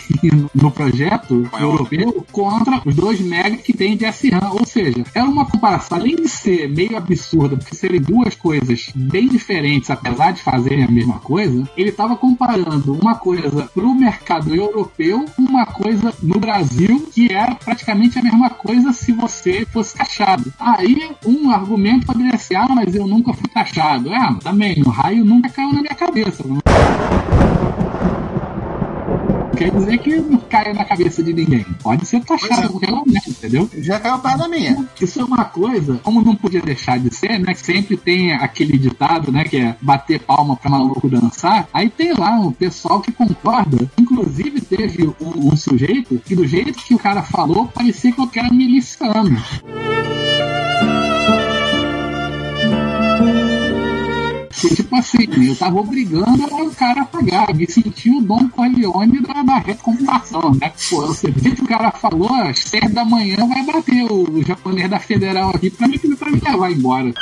[0.53, 4.51] no projeto europeu contra os 2 megas que tem de SRAM.
[4.51, 9.27] Ou seja, era uma comparação, além de ser meio absurda, porque serem duas coisas bem
[9.27, 14.53] diferentes, apesar de fazerem a mesma coisa, ele estava comparando uma coisa para o mercado
[14.53, 20.51] europeu uma coisa no Brasil que era praticamente a mesma coisa se você fosse taxado.
[20.59, 24.13] Aí um argumento poderia ser: ah, mas eu nunca fui taxado.
[24.13, 26.43] É, também, o raio nunca caiu na minha cabeça.
[29.57, 31.65] Quer dizer que não caia na cabeça de ninguém.
[31.81, 33.69] Pode ser taxado a qualquer momento, entendeu?
[33.77, 34.87] Já caiu perto da minha.
[35.01, 37.53] Isso é uma coisa, como não podia deixar de ser, né?
[37.55, 39.43] Sempre tem aquele ditado, né?
[39.43, 41.67] Que é bater palma pra maluco dançar.
[41.73, 43.89] Aí tem lá um pessoal que concorda.
[43.97, 48.29] Inclusive teve um, um sujeito que do jeito que o cara falou, parecia que eu
[48.37, 49.41] era miliciano.
[54.59, 57.53] Que, tipo assim, eu tava obrigando o cara a pagar.
[57.53, 60.73] Me senti o Dom Corleone da, da recomputação, né?
[60.89, 64.89] Pô, você vê que o cara falou, às 7 da manhã vai bater o, japonês
[64.89, 67.13] da Federal aqui pra pra me levar embora.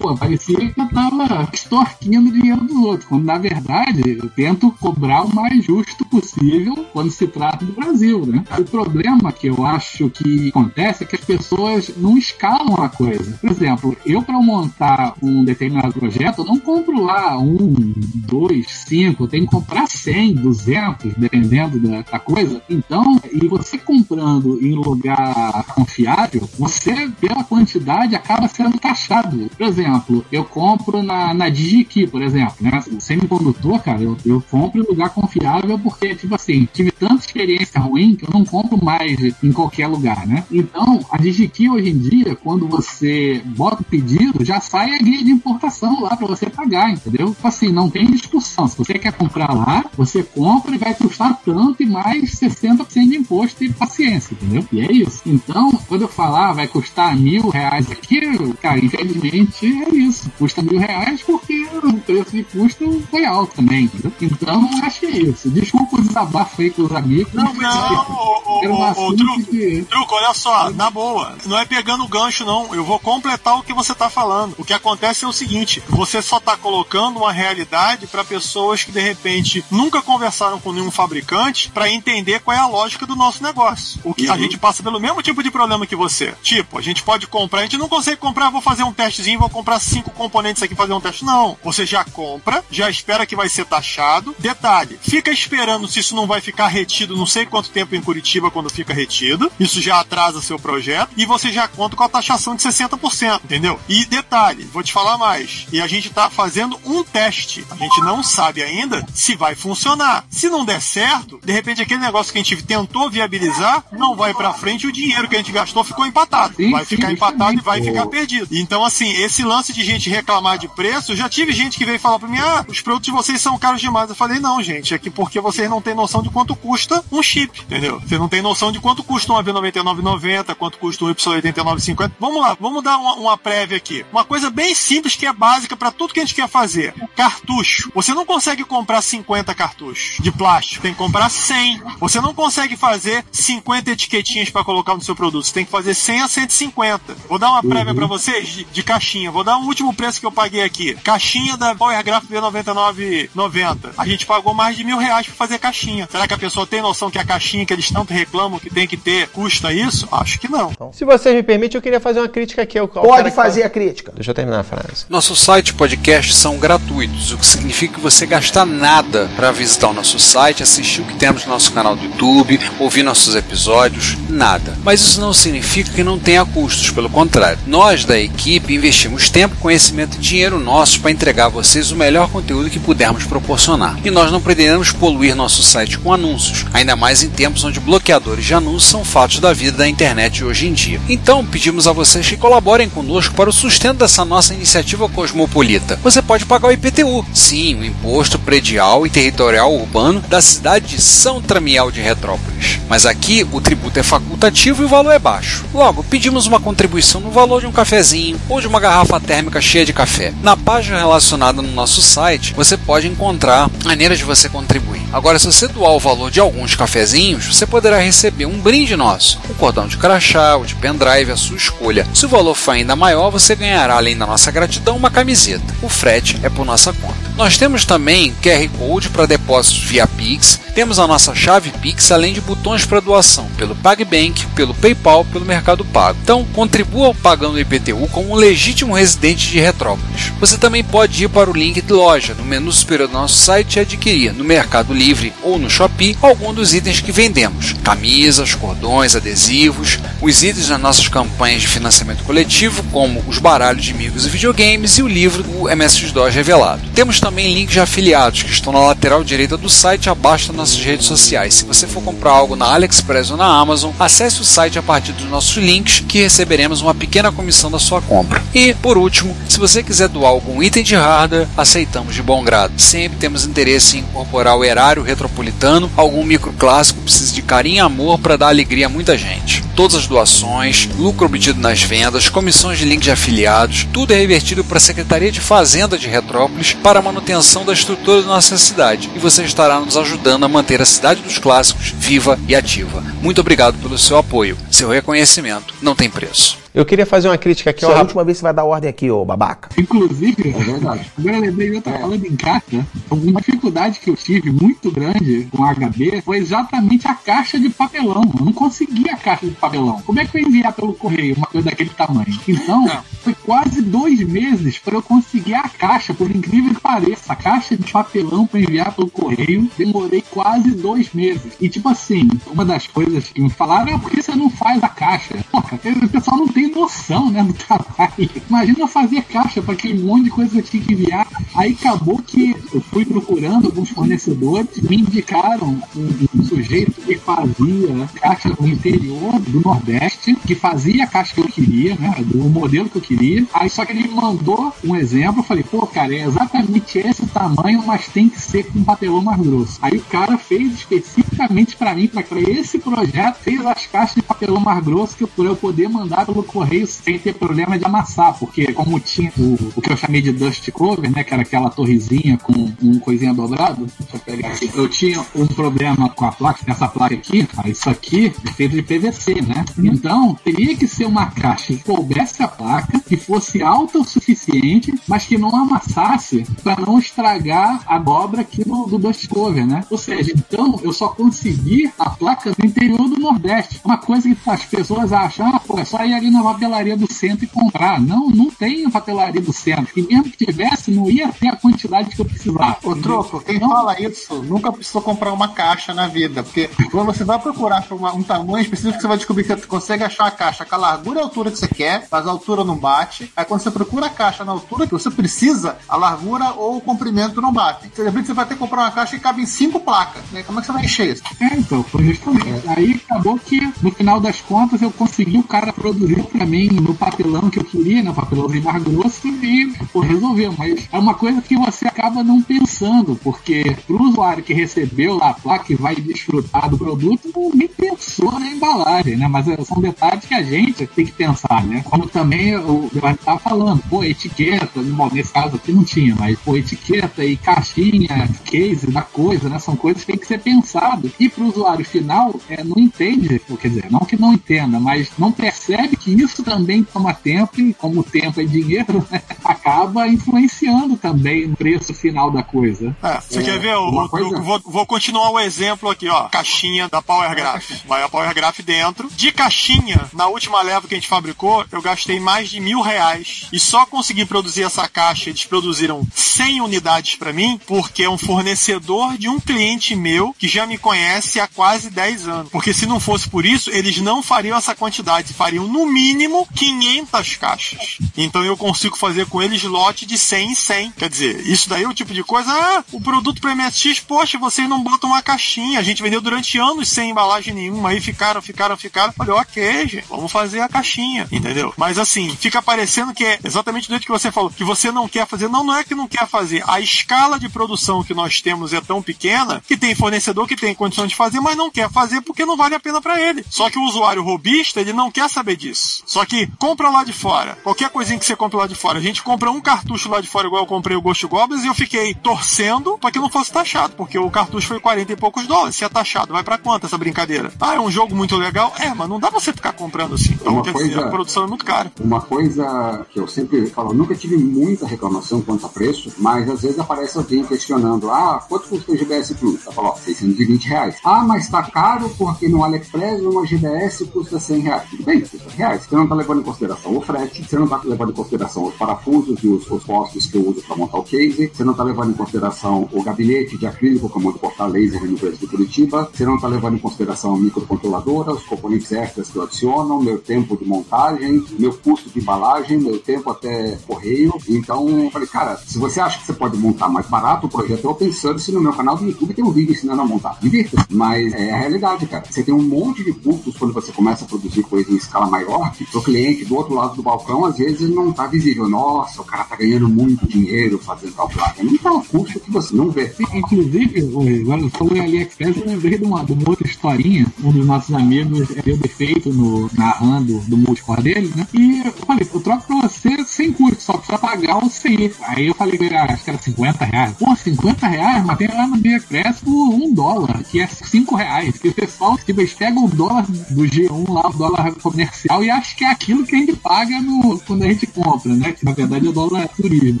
[0.06, 5.22] Pô, parecia que eu tava extorquindo dinheiro dos outros, quando na verdade eu tento cobrar
[5.24, 8.44] o mais justo possível quando se trata do Brasil, né?
[8.56, 13.36] O problema que eu acho que acontece é que as pessoas não escalam a coisa.
[13.40, 17.74] Por exemplo, eu para montar um determinado projeto, eu não compro lá um,
[18.14, 22.62] dois, cinco, eu tenho que comprar 100, 200, dependendo da, da coisa.
[22.70, 29.50] Então, e você comprando em lugar confiável, você, pela quantidade, acaba sendo taxado.
[29.56, 29.95] Por exemplo,
[30.30, 32.82] eu compro na, na DigiKey, por exemplo, né?
[32.90, 37.80] O semicondutor, cara, eu, eu compro em lugar confiável porque, tipo assim, tive tanta experiência
[37.80, 40.44] ruim que eu não compro mais em qualquer lugar, né?
[40.50, 45.24] Então, a DigiKey hoje em dia, quando você bota o pedido, já sai a guia
[45.24, 47.30] de importação lá para você pagar, entendeu?
[47.30, 48.66] Tipo assim, não tem discussão.
[48.68, 53.16] Se você quer comprar lá, você compra e vai custar tanto e mais 60% de
[53.16, 54.64] imposto e paciência, entendeu?
[54.72, 55.22] E é isso.
[55.26, 58.20] Então, quando eu falar vai custar mil reais aqui,
[58.60, 60.30] cara, infelizmente é isso.
[60.38, 64.12] Custa mil reais porque o preço de custo foi alto também, entendeu?
[64.20, 65.48] Então, acho que é isso.
[65.50, 67.32] Desculpa o desabafo aí com os amigos.
[67.32, 68.06] Não, não,
[68.46, 72.44] ô, ô, assunto Truco, que- Truco, olha só, na boa, não é pegando o gancho,
[72.44, 72.74] não.
[72.74, 74.54] Eu vou completar o que você tá falando.
[74.58, 78.92] O que acontece é o seguinte: você só tá colocando uma realidade para pessoas que
[78.92, 83.42] de repente nunca conversaram com nenhum fabricante para entender qual é a lógica do nosso
[83.42, 84.00] negócio.
[84.04, 86.34] O que a gente passa pelo mesmo tipo de problema que você.
[86.42, 89.48] Tipo, a gente pode comprar, a gente não consegue comprar, vou fazer um testezinho, vou
[89.50, 91.24] comprar cinco componentes aqui e fazer um teste.
[91.24, 91.56] Não.
[91.64, 94.34] Você já compra, já espera que vai ser taxado.
[94.38, 98.50] Detalhe, fica esperando se isso não vai ficar retido não sei quanto tempo em Curitiba
[98.50, 99.50] quando fica retido.
[99.58, 101.10] Isso já atrasa seu projeto.
[101.16, 103.80] E você já conta com a taxação de 60%, entendeu?
[103.88, 105.66] E detalhe, vou te falar mais.
[105.72, 107.64] E a gente tá fazendo um teste.
[107.70, 110.24] A gente não sabe ainda se vai funcionar.
[110.30, 114.34] Se não der certo, de repente aquele negócio que a gente tentou viabilizar não vai
[114.34, 116.54] pra frente e o dinheiro que a gente gastou ficou empatado.
[116.70, 118.48] vai ficar empatado e vai ficar perdido.
[118.52, 122.18] Então, assim, esse lance de gente reclamar de preço, já tive gente que veio falar
[122.18, 124.08] pra mim: ah, os produtos de vocês são caros demais.
[124.08, 127.22] Eu falei: não, gente, é que porque vocês não têm noção de quanto custa um
[127.22, 128.00] chip, entendeu?
[128.00, 132.12] Você não tem noção de quanto custa um AB9990, quanto custa um Y8950.
[132.18, 134.04] Vamos lá, vamos dar uma, uma prévia aqui.
[134.12, 137.90] Uma coisa bem simples que é básica pra tudo que a gente quer fazer: cartucho.
[137.94, 141.82] Você não consegue comprar 50 cartuchos de plástico, tem que comprar 100.
[142.00, 145.94] Você não consegue fazer 50 etiquetinhas pra colocar no seu produto, você tem que fazer
[145.94, 147.16] 100 a 150.
[147.28, 149.30] Vou dar uma prévia pra vocês de, de caixinha.
[149.30, 150.94] Vou dar um último preço que eu paguei aqui.
[151.04, 153.90] Caixinha da Power Graph B9990.
[153.96, 156.08] A gente pagou mais de mil reais pra fazer caixinha.
[156.10, 158.86] Será que a pessoa tem noção que a caixinha que eles tanto reclamam que tem
[158.86, 160.08] que ter custa isso?
[160.10, 160.72] Acho que não.
[160.92, 162.76] Se vocês me permitem, eu queria fazer uma crítica aqui.
[162.78, 164.12] Ao, Pode fazer fala- a crítica.
[164.14, 165.06] Deixa eu terminar a frase.
[165.08, 169.88] Nosso site e podcast são gratuitos, o que significa que você gasta nada para visitar
[169.88, 174.16] o nosso site, assistir o que temos no nosso canal do YouTube, ouvir nossos episódios,
[174.28, 174.76] nada.
[174.82, 177.58] Mas isso não significa que não tenha custos, pelo contrário.
[177.66, 182.30] Nós da equipe investimos tempo, conhecimento e dinheiro nosso para entregar a vocês o melhor
[182.30, 183.98] conteúdo que pudermos proporcionar.
[184.02, 188.46] E nós não pretendemos poluir nosso site com anúncios, ainda mais em tempos onde bloqueadores
[188.46, 190.98] de anúncios são fatos da vida da internet hoje em dia.
[191.06, 196.00] Então pedimos a vocês que colaborem conosco para o sustento dessa nossa iniciativa cosmopolita.
[196.02, 201.02] Você pode pagar o IPTU, sim, o Imposto Predial e Territorial Urbano da cidade de
[201.02, 202.80] São Tramiel de Retrópolis.
[202.88, 205.62] Mas aqui o tributo é facultativo e o valor é baixo.
[205.74, 209.84] Logo, pedimos uma contribuição no valor de um cafezinho ou de uma garrafa térmica cheia
[209.84, 210.32] de café.
[210.42, 215.02] Na página relacionada no nosso site, você pode encontrar maneiras de você contribuir.
[215.12, 219.40] Agora, se você doar o valor de alguns cafezinhos, você poderá receber um brinde nosso,
[219.50, 222.06] um cordão de crachá ou de pendrive, a sua escolha.
[222.14, 225.74] Se o valor for ainda maior, você ganhará, além da nossa gratidão, uma camiseta.
[225.82, 227.16] O frete é por nossa conta.
[227.36, 232.32] Nós temos também QR Code para depósitos via Pix, temos a nossa chave Pix, além
[232.32, 236.18] de botões para doação pelo PagBank, pelo PayPal, pelo Mercado Pago.
[236.22, 240.32] Então, contribua pagando o IPTU como um legítimo residente residentes de Retrópolis.
[240.38, 243.76] Você também pode ir para o link de loja no menu superior do nosso site
[243.76, 249.16] e adquirir no Mercado Livre ou no Shopee algum dos itens que vendemos: camisas, cordões,
[249.16, 254.28] adesivos, os itens das nossas campanhas de financiamento coletivo, como os baralhos de amigos e
[254.28, 256.82] videogames e o livro do MS-DOS revelado.
[256.94, 260.78] Temos também links de afiliados que estão na lateral direita do site abaixo das nossas
[260.78, 261.54] redes sociais.
[261.54, 265.12] Se você for comprar algo na AliExpress ou na Amazon, acesse o site a partir
[265.12, 268.42] dos nossos links que receberemos uma pequena comissão da sua compra.
[268.54, 269.05] E, por último,
[269.48, 272.72] se você quiser doar algum item de hardware, aceitamos de bom grado.
[272.80, 278.18] Sempre temos interesse em incorporar o erário retropolitano, algum microclássico precisa de carinho e amor
[278.18, 279.62] para dar alegria a muita gente.
[279.74, 284.64] Todas as doações, lucro obtido nas vendas, comissões de link de afiliados, tudo é revertido
[284.64, 289.10] para a Secretaria de Fazenda de Retrópolis para a manutenção da estrutura da nossa cidade.
[289.14, 293.02] E você estará nos ajudando a manter a cidade dos clássicos viva e ativa.
[293.22, 294.56] Muito obrigado pelo seu apoio.
[294.70, 296.65] Seu reconhecimento não tem preço.
[296.76, 298.90] Eu queria fazer uma crítica aqui, é a última vez que você vai dar ordem
[298.90, 299.70] aqui, ô babaca.
[299.78, 301.10] Inclusive, é verdade.
[301.18, 302.86] Agora eu lembrei de outra falando em caixa.
[303.10, 307.70] Uma dificuldade que eu tive muito grande com a HB foi exatamente a caixa de
[307.70, 308.30] papelão.
[308.38, 310.02] Eu não conseguia a caixa de papelão.
[310.02, 312.38] Como é que eu ia enviar pelo correio uma coisa daquele tamanho?
[312.46, 312.86] Então,
[313.22, 317.32] foi quase dois meses para eu conseguir a caixa, por incrível que pareça.
[317.32, 321.54] A caixa de papelão para enviar pelo correio, demorei quase dois meses.
[321.58, 324.84] E tipo assim, uma das coisas que me falaram é por que você não faz
[324.84, 325.42] a caixa?
[325.50, 328.30] Porra, o pessoal não tem noção, né, do trabalho.
[328.48, 331.26] Imagina eu fazer caixa para aquele monte de coisa que tinha que enviar.
[331.54, 338.08] Aí acabou que eu fui procurando alguns fornecedores, me indicaram um, um sujeito que fazia
[338.14, 342.88] caixa no interior do Nordeste, que fazia a caixa que eu queria, né, do modelo
[342.88, 343.46] que eu queria.
[343.52, 347.26] Aí só que ele me mandou um exemplo, eu falei, pô, cara, é exatamente esse
[347.26, 349.78] tamanho, mas tem que ser com papelão mais grosso.
[349.82, 354.60] Aí o cara fez especificamente para mim, para esse projeto, fez as caixas de papelão
[354.60, 358.72] mais grosso que eu, eu poder mandar pelo correio sem ter problema de amassar, porque
[358.72, 362.38] como tinha o, o que eu chamei de dust cover, né, que era aquela torrezinha
[362.38, 364.70] com um coisinha dobrado, deixa eu pegar aqui.
[364.74, 368.82] Eu tinha um problema com a placa, essa placa aqui, isso aqui é feito de
[368.82, 369.66] PVC, né?
[369.78, 374.94] Então, teria que ser uma caixa que coubesse a placa, que fosse alta o suficiente,
[375.06, 379.84] mas que não amassasse para não estragar a dobra aqui do, do dust cover, né?
[379.90, 383.80] Ou seja, então eu só consegui a placa do interior do Nordeste.
[383.84, 387.10] Uma coisa que as pessoas acham, ah, pô, é só ir ali na papelaria do
[387.12, 388.00] centro e comprar.
[388.00, 389.92] Não, não tem papelaria do centro.
[389.96, 392.76] E mesmo que tivesse, não ia ter a quantidade que eu precisava.
[392.82, 396.42] Ô, Troco, quem fala isso nunca precisou comprar uma caixa na vida.
[396.42, 399.66] Porque quando você vai procurar por uma- um tamanho específico, você vai descobrir que você
[399.66, 402.30] consegue achar a caixa com a largura e a altura que você quer, mas a
[402.30, 403.32] altura não bate.
[403.36, 406.80] Aí quando você procura a caixa na altura que você precisa, a largura ou o
[406.80, 407.90] comprimento não bate.
[407.94, 410.22] Você você vai ter que comprar uma caixa que cabe em cinco placas.
[410.32, 410.42] Né?
[410.42, 411.22] Como é que você vai encher isso?
[411.40, 412.68] É, então, foi justamente.
[412.68, 416.94] Aí acabou que, no final das contas, eu consegui o cara produzir pra mim no
[416.94, 418.12] papelão que eu queria, né?
[418.12, 420.54] Papelãozinho mais grosso, e pô, resolveu.
[420.56, 425.30] Mas é uma coisa que você acaba não pensando, porque pro usuário que recebeu lá
[425.30, 429.26] a placa e vai desfrutar do produto, nem pensou na embalagem, né?
[429.28, 431.82] Mas é, são detalhes que a gente tem que pensar, né?
[431.84, 436.38] Como também o Giovanni tava falando, pô, etiqueta, bom, nesse caso aqui não tinha, mas
[436.40, 439.58] pô, etiqueta e caixinha, case da coisa, né?
[439.58, 441.10] São coisas que tem que ser pensado.
[441.18, 445.32] E pro usuário final, é, não entende, quer dizer, não que não entenda, mas não
[445.32, 449.22] percebe que isso também toma tempo e como tempo é dinheiro, né?
[449.44, 452.96] acaba influenciando também no preço final da coisa.
[453.02, 453.74] É, você quer ver?
[453.76, 456.24] o- coisa- eu vou, vou continuar o exemplo aqui, ó.
[456.28, 457.70] Caixinha da Power Graph.
[457.86, 459.08] Vai a Power Graph dentro.
[459.16, 463.46] De caixinha, na última leva que a gente fabricou, eu gastei mais de mil reais.
[463.52, 465.30] E só consegui produzir essa caixa.
[465.30, 470.48] Eles produziram 100 unidades pra mim, porque é um fornecedor de um cliente meu que
[470.48, 472.50] já me conhece há quase 10 anos.
[472.50, 475.32] Porque se não fosse por isso, eles não fariam essa quantidade.
[475.32, 476.05] Fariam no mínimo
[476.54, 477.98] 500 caixas.
[478.16, 480.90] Então eu consigo fazer com eles lote de 100 em 100.
[480.92, 482.50] Quer dizer, isso daí é o tipo de coisa.
[482.52, 485.78] Ah, o produto para MSX, poxa, vocês não botam uma caixinha.
[485.78, 487.90] A gente vendeu durante anos sem embalagem nenhuma.
[487.90, 489.12] Aí ficaram, ficaram, ficaram.
[489.18, 491.72] Olha, ok, gente, vamos fazer a caixinha, entendeu?
[491.76, 495.08] Mas assim, fica parecendo que é exatamente do jeito que você falou, que você não
[495.08, 495.48] quer fazer.
[495.48, 496.62] Não, não é que não quer fazer.
[496.66, 500.74] A escala de produção que nós temos é tão pequena que tem fornecedor que tem
[500.74, 503.44] condição de fazer, mas não quer fazer porque não vale a pena para ele.
[503.50, 505.95] Só que o usuário robista, ele não quer saber disso.
[506.04, 507.56] Só que compra lá de fora.
[507.62, 508.98] Qualquer coisinha que você compra lá de fora.
[508.98, 511.66] A gente compra um cartucho lá de fora, igual eu comprei o Ghost Goblins, e
[511.68, 515.46] eu fiquei torcendo pra que não fosse taxado, porque o cartucho foi 40 e poucos
[515.46, 515.76] dólares.
[515.76, 517.52] Se é taxado, vai pra quanto essa brincadeira?
[517.60, 518.72] Ah, é um jogo muito legal?
[518.78, 520.32] É, mas não dá pra você ficar comprando assim.
[520.34, 521.92] Então, Uma quer dizer, coisa- a produção é muito cara.
[522.00, 526.48] Uma coisa que eu sempre falo, eu nunca tive muita reclamação quanto a preço, mas
[526.48, 529.64] às vezes aparece alguém questionando, ah, quanto custa o GBS Plus?
[529.66, 530.96] Eu falo, ó, 620 reais.
[531.04, 534.88] Ah, mas tá caro porque no AliExpress uma GBS custa 100 reais.
[534.90, 535.85] Tudo bem, 100 reais.
[535.88, 538.74] Você não tá levando em consideração o frete, você não tá levando em consideração os
[538.74, 541.84] parafusos e os, os postos que eu uso para montar o case, você não tá
[541.84, 545.46] levando em consideração o gabinete de acrílico que eu monto portar laser no preço de
[545.46, 550.02] Curitiba, você não tá levando em consideração a microcontroladora, os componentes extras que eu adiciono,
[550.02, 554.32] meu tempo de montagem, meu custo de embalagem, meu tempo até correio.
[554.48, 557.84] Então, eu falei, cara, se você acha que você pode montar mais barato o projeto,
[557.84, 560.38] eu pensando se no meu canal do YouTube tem um vídeo ensinando a montar.
[560.40, 560.84] Divirta.
[560.90, 562.24] Mas é a realidade, cara.
[562.28, 565.72] Você tem um monte de custos quando você começa a produzir coisa em escala maior,
[565.76, 568.68] que pro cliente do outro lado do balcão, às vezes não tá visível.
[568.68, 571.62] Nossa, o cara tá ganhando muito dinheiro fazendo tal placa.
[571.62, 573.12] Não tá um custo que você não vê.
[573.32, 577.26] Inclusive, o- agora em AliExpress, eu lembrei de uma, de uma outra historinha.
[577.42, 581.46] Um dos nossos amigos deu defeito no, narrando do multicore dele, né?
[581.54, 585.12] E eu falei, eu troco pra você sem custo, só precisa pagar o CI.
[585.22, 587.12] Aí eu falei, ah, acho que era 50 reais.
[587.18, 591.58] Pô, 50 reais, mas tem lá no AliExpress por um dólar, que é 5 reais.
[591.58, 595.50] Que o pessoal, tipo, eles pegam o dólar do G1 lá, o dólar comercial, e
[595.66, 598.52] acho que é aquilo que a gente paga no, quando a gente compra, né?
[598.52, 600.00] Que na verdade é dólar turismo,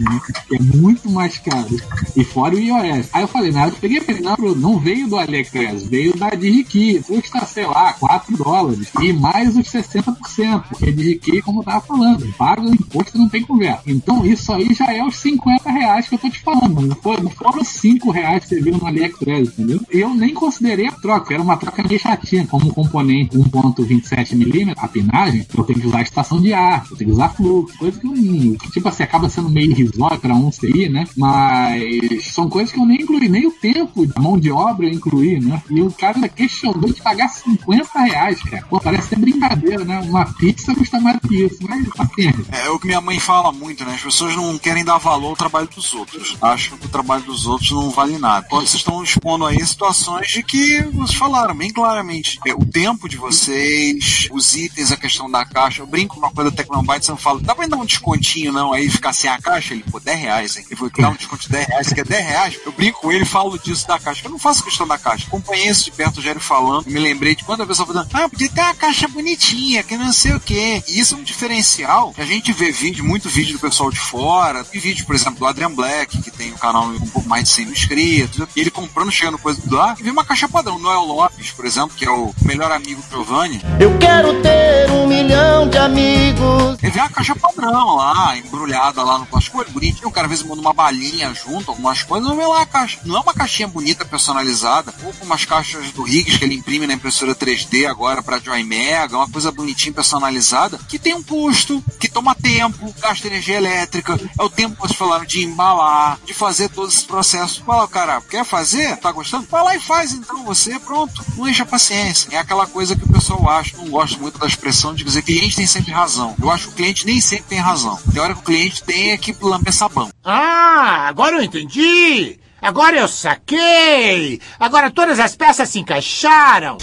[0.00, 0.20] né?
[0.48, 1.76] Que é muito mais caro.
[2.14, 3.08] E fora o iOS.
[3.12, 6.30] Aí eu falei, na hora eu peguei, falei, não, não veio do AliExpress, veio da
[6.30, 7.02] Digiki.
[7.02, 8.88] Custa, sei lá, 4 dólares.
[9.00, 13.28] E mais os 60%, porque a Digiki, como eu tava falando, paga o imposto não
[13.28, 13.82] tem conversa.
[13.86, 16.80] Então isso aí já é os 50 reais que eu tô te falando.
[16.80, 19.80] Não, foi, não foram os 5 reais que você viu no AliExpress, entendeu?
[19.90, 25.46] Eu nem considerei a troca, era uma troca meio chatinha, como componente 1.27mm, a pinagem,
[25.60, 28.56] eu tenho que usar estação de ar, eu tenho que usar fluxo, coisa que não.
[28.70, 31.06] Tipo assim, acaba sendo meio irrisório pra um CI, né?
[31.16, 34.92] Mas são coisas que eu nem incluí, nem o tempo, a mão de obra eu
[34.92, 35.62] incluí, né?
[35.70, 38.66] E o cara questionou de pagar 50 reais, cara.
[38.68, 40.00] Pô, parece ser brincadeira, né?
[40.00, 42.44] Uma pizza custa mais que isso, mas paciência.
[42.52, 43.94] É o que minha mãe fala muito, né?
[43.94, 46.36] As pessoas não querem dar valor ao trabalho dos outros.
[46.40, 48.46] Acham que o trabalho dos outros não vale nada.
[48.48, 52.38] Quando vocês estão expondo aí situações de que vocês falaram bem claramente.
[52.46, 55.82] É, o tempo de vocês, os itens, a questão da caixa.
[55.82, 58.72] Eu brinco uma coisa da Tecnobytes, eu falo, dá pra dar um descontinho não?
[58.72, 59.74] Aí ficar sem a caixa?
[59.74, 60.64] Ele, pô, 10 reais, hein?
[60.66, 62.58] Ele foi dar um desconto de 10 reais, você quer 10 reais?
[62.64, 64.26] Eu brinco com ele e falo disso da caixa.
[64.26, 65.26] Eu não faço questão da caixa.
[65.26, 68.28] Acompanhei isso de perto, o Gério falando, me lembrei de quando a pessoa falando, ah,
[68.28, 70.82] podia ter uma caixa bonitinha, que não sei o quê.
[70.88, 73.98] E isso é um diferencial que a gente vê vídeo, muito vídeo do pessoal de
[73.98, 77.28] fora, e vídeo, por exemplo, do Adrian Black, que tem um canal com um pouco
[77.28, 80.24] mais de 100 mil inscritos, e ele comprando, chegando coisa do lá, e vê uma
[80.24, 80.78] caixa padrão.
[80.78, 85.06] Noel Lopes, por exemplo, que é o melhor amigo do Giovanni, Eu quero ter um
[85.06, 86.76] milhão de amigos.
[86.80, 90.46] vê uma caixa padrão lá, embrulhada lá no plástico, olha, bonitinho, o cara às vezes
[90.46, 93.00] manda uma balinha junto, algumas coisas, vê lá a caixa.
[93.04, 96.86] Não é uma caixinha bonita, personalizada, ou com umas caixas do Higgs que ele imprime
[96.86, 101.82] na impressora 3D agora pra Joy Mega, uma coisa bonitinha, personalizada, que tem um custo,
[101.98, 106.34] que toma tempo, gasta energia elétrica, é o tempo que vocês falaram de embalar, de
[106.34, 107.58] fazer todos esses processos.
[107.58, 108.96] Fala, cara, quer fazer?
[108.98, 109.46] Tá gostando?
[109.50, 111.24] Vai lá e faz então, você, pronto.
[111.36, 112.28] Não enche a paciência.
[112.30, 115.22] É aquela coisa que o pessoal acha, não gosto muito da expressão de dizer o
[115.22, 116.34] cliente tem sempre razão.
[116.40, 117.98] Eu acho que o cliente nem sempre tem razão.
[118.12, 120.10] Tem hora que o cliente tem é que lamber sabão.
[120.24, 122.38] Ah, agora eu entendi!
[122.60, 124.40] Agora eu saquei!
[124.58, 126.78] Agora todas as peças se encaixaram!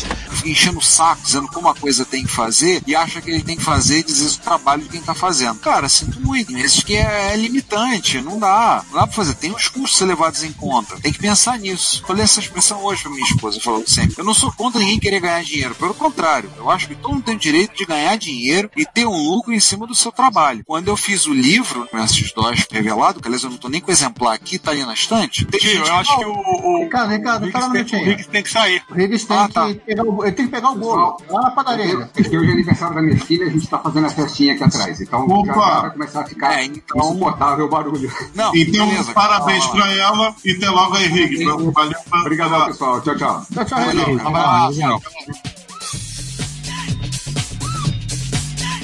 [0.45, 3.55] Enchendo o saco, dizendo como a coisa tem que fazer, e acha que ele tem
[3.57, 5.59] que fazer e dizer o trabalho de quem tá fazendo.
[5.59, 6.47] Cara, sinto muito.
[6.47, 8.83] Tem vezes que é, é limitante, não dá.
[8.91, 9.33] Não dá pra fazer.
[9.35, 10.99] Tem os custos a ser levados em conta.
[10.99, 12.03] Tem que pensar nisso.
[12.05, 14.15] Falei essa expressão hoje pra minha esposa, falou sempre.
[14.17, 15.75] Eu não sou contra ninguém querer ganhar dinheiro.
[15.75, 19.05] Pelo contrário, eu acho que todo mundo tem o direito de ganhar dinheiro e ter
[19.05, 20.63] um lucro em cima do seu trabalho.
[20.65, 23.81] Quando eu fiz o livro, com esses dólares revelado, que aliás eu não tô nem
[23.81, 25.45] com o exemplar aqui, tá ali na estante.
[25.45, 26.31] Tem gente eu acho que o.
[26.31, 28.05] o Ricardo, Ricardo, fala um o minutinho.
[28.05, 28.83] Riggs tem que sair.
[28.89, 29.73] O Riggs tem, Ah, que, tá.
[29.85, 32.09] pegar o, ele tem que pegar o bolo lá na padaria.
[32.13, 34.99] Porque hoje é aniversário da minha filha, a gente tá fazendo a festinha aqui atrás.
[35.01, 38.11] Então já, já vai começar a ficar É, então- insuportável o barulho.
[38.35, 39.11] Não, Então, beleza.
[39.13, 39.75] parabéns Fala.
[39.83, 41.43] pra ela e até logo aí, Riggs.
[41.45, 41.73] Valeu.
[42.21, 43.01] Obrigadão, pessoal.
[43.01, 43.45] Tchau, tchau.
[43.53, 44.79] Tchau, tchau, abraço.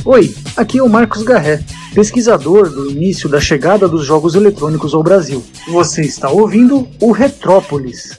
[0.05, 5.03] Oi, aqui é o Marcos Garré, pesquisador do início da chegada dos jogos eletrônicos ao
[5.03, 5.43] Brasil.
[5.67, 8.17] Você está ouvindo o Retrópolis.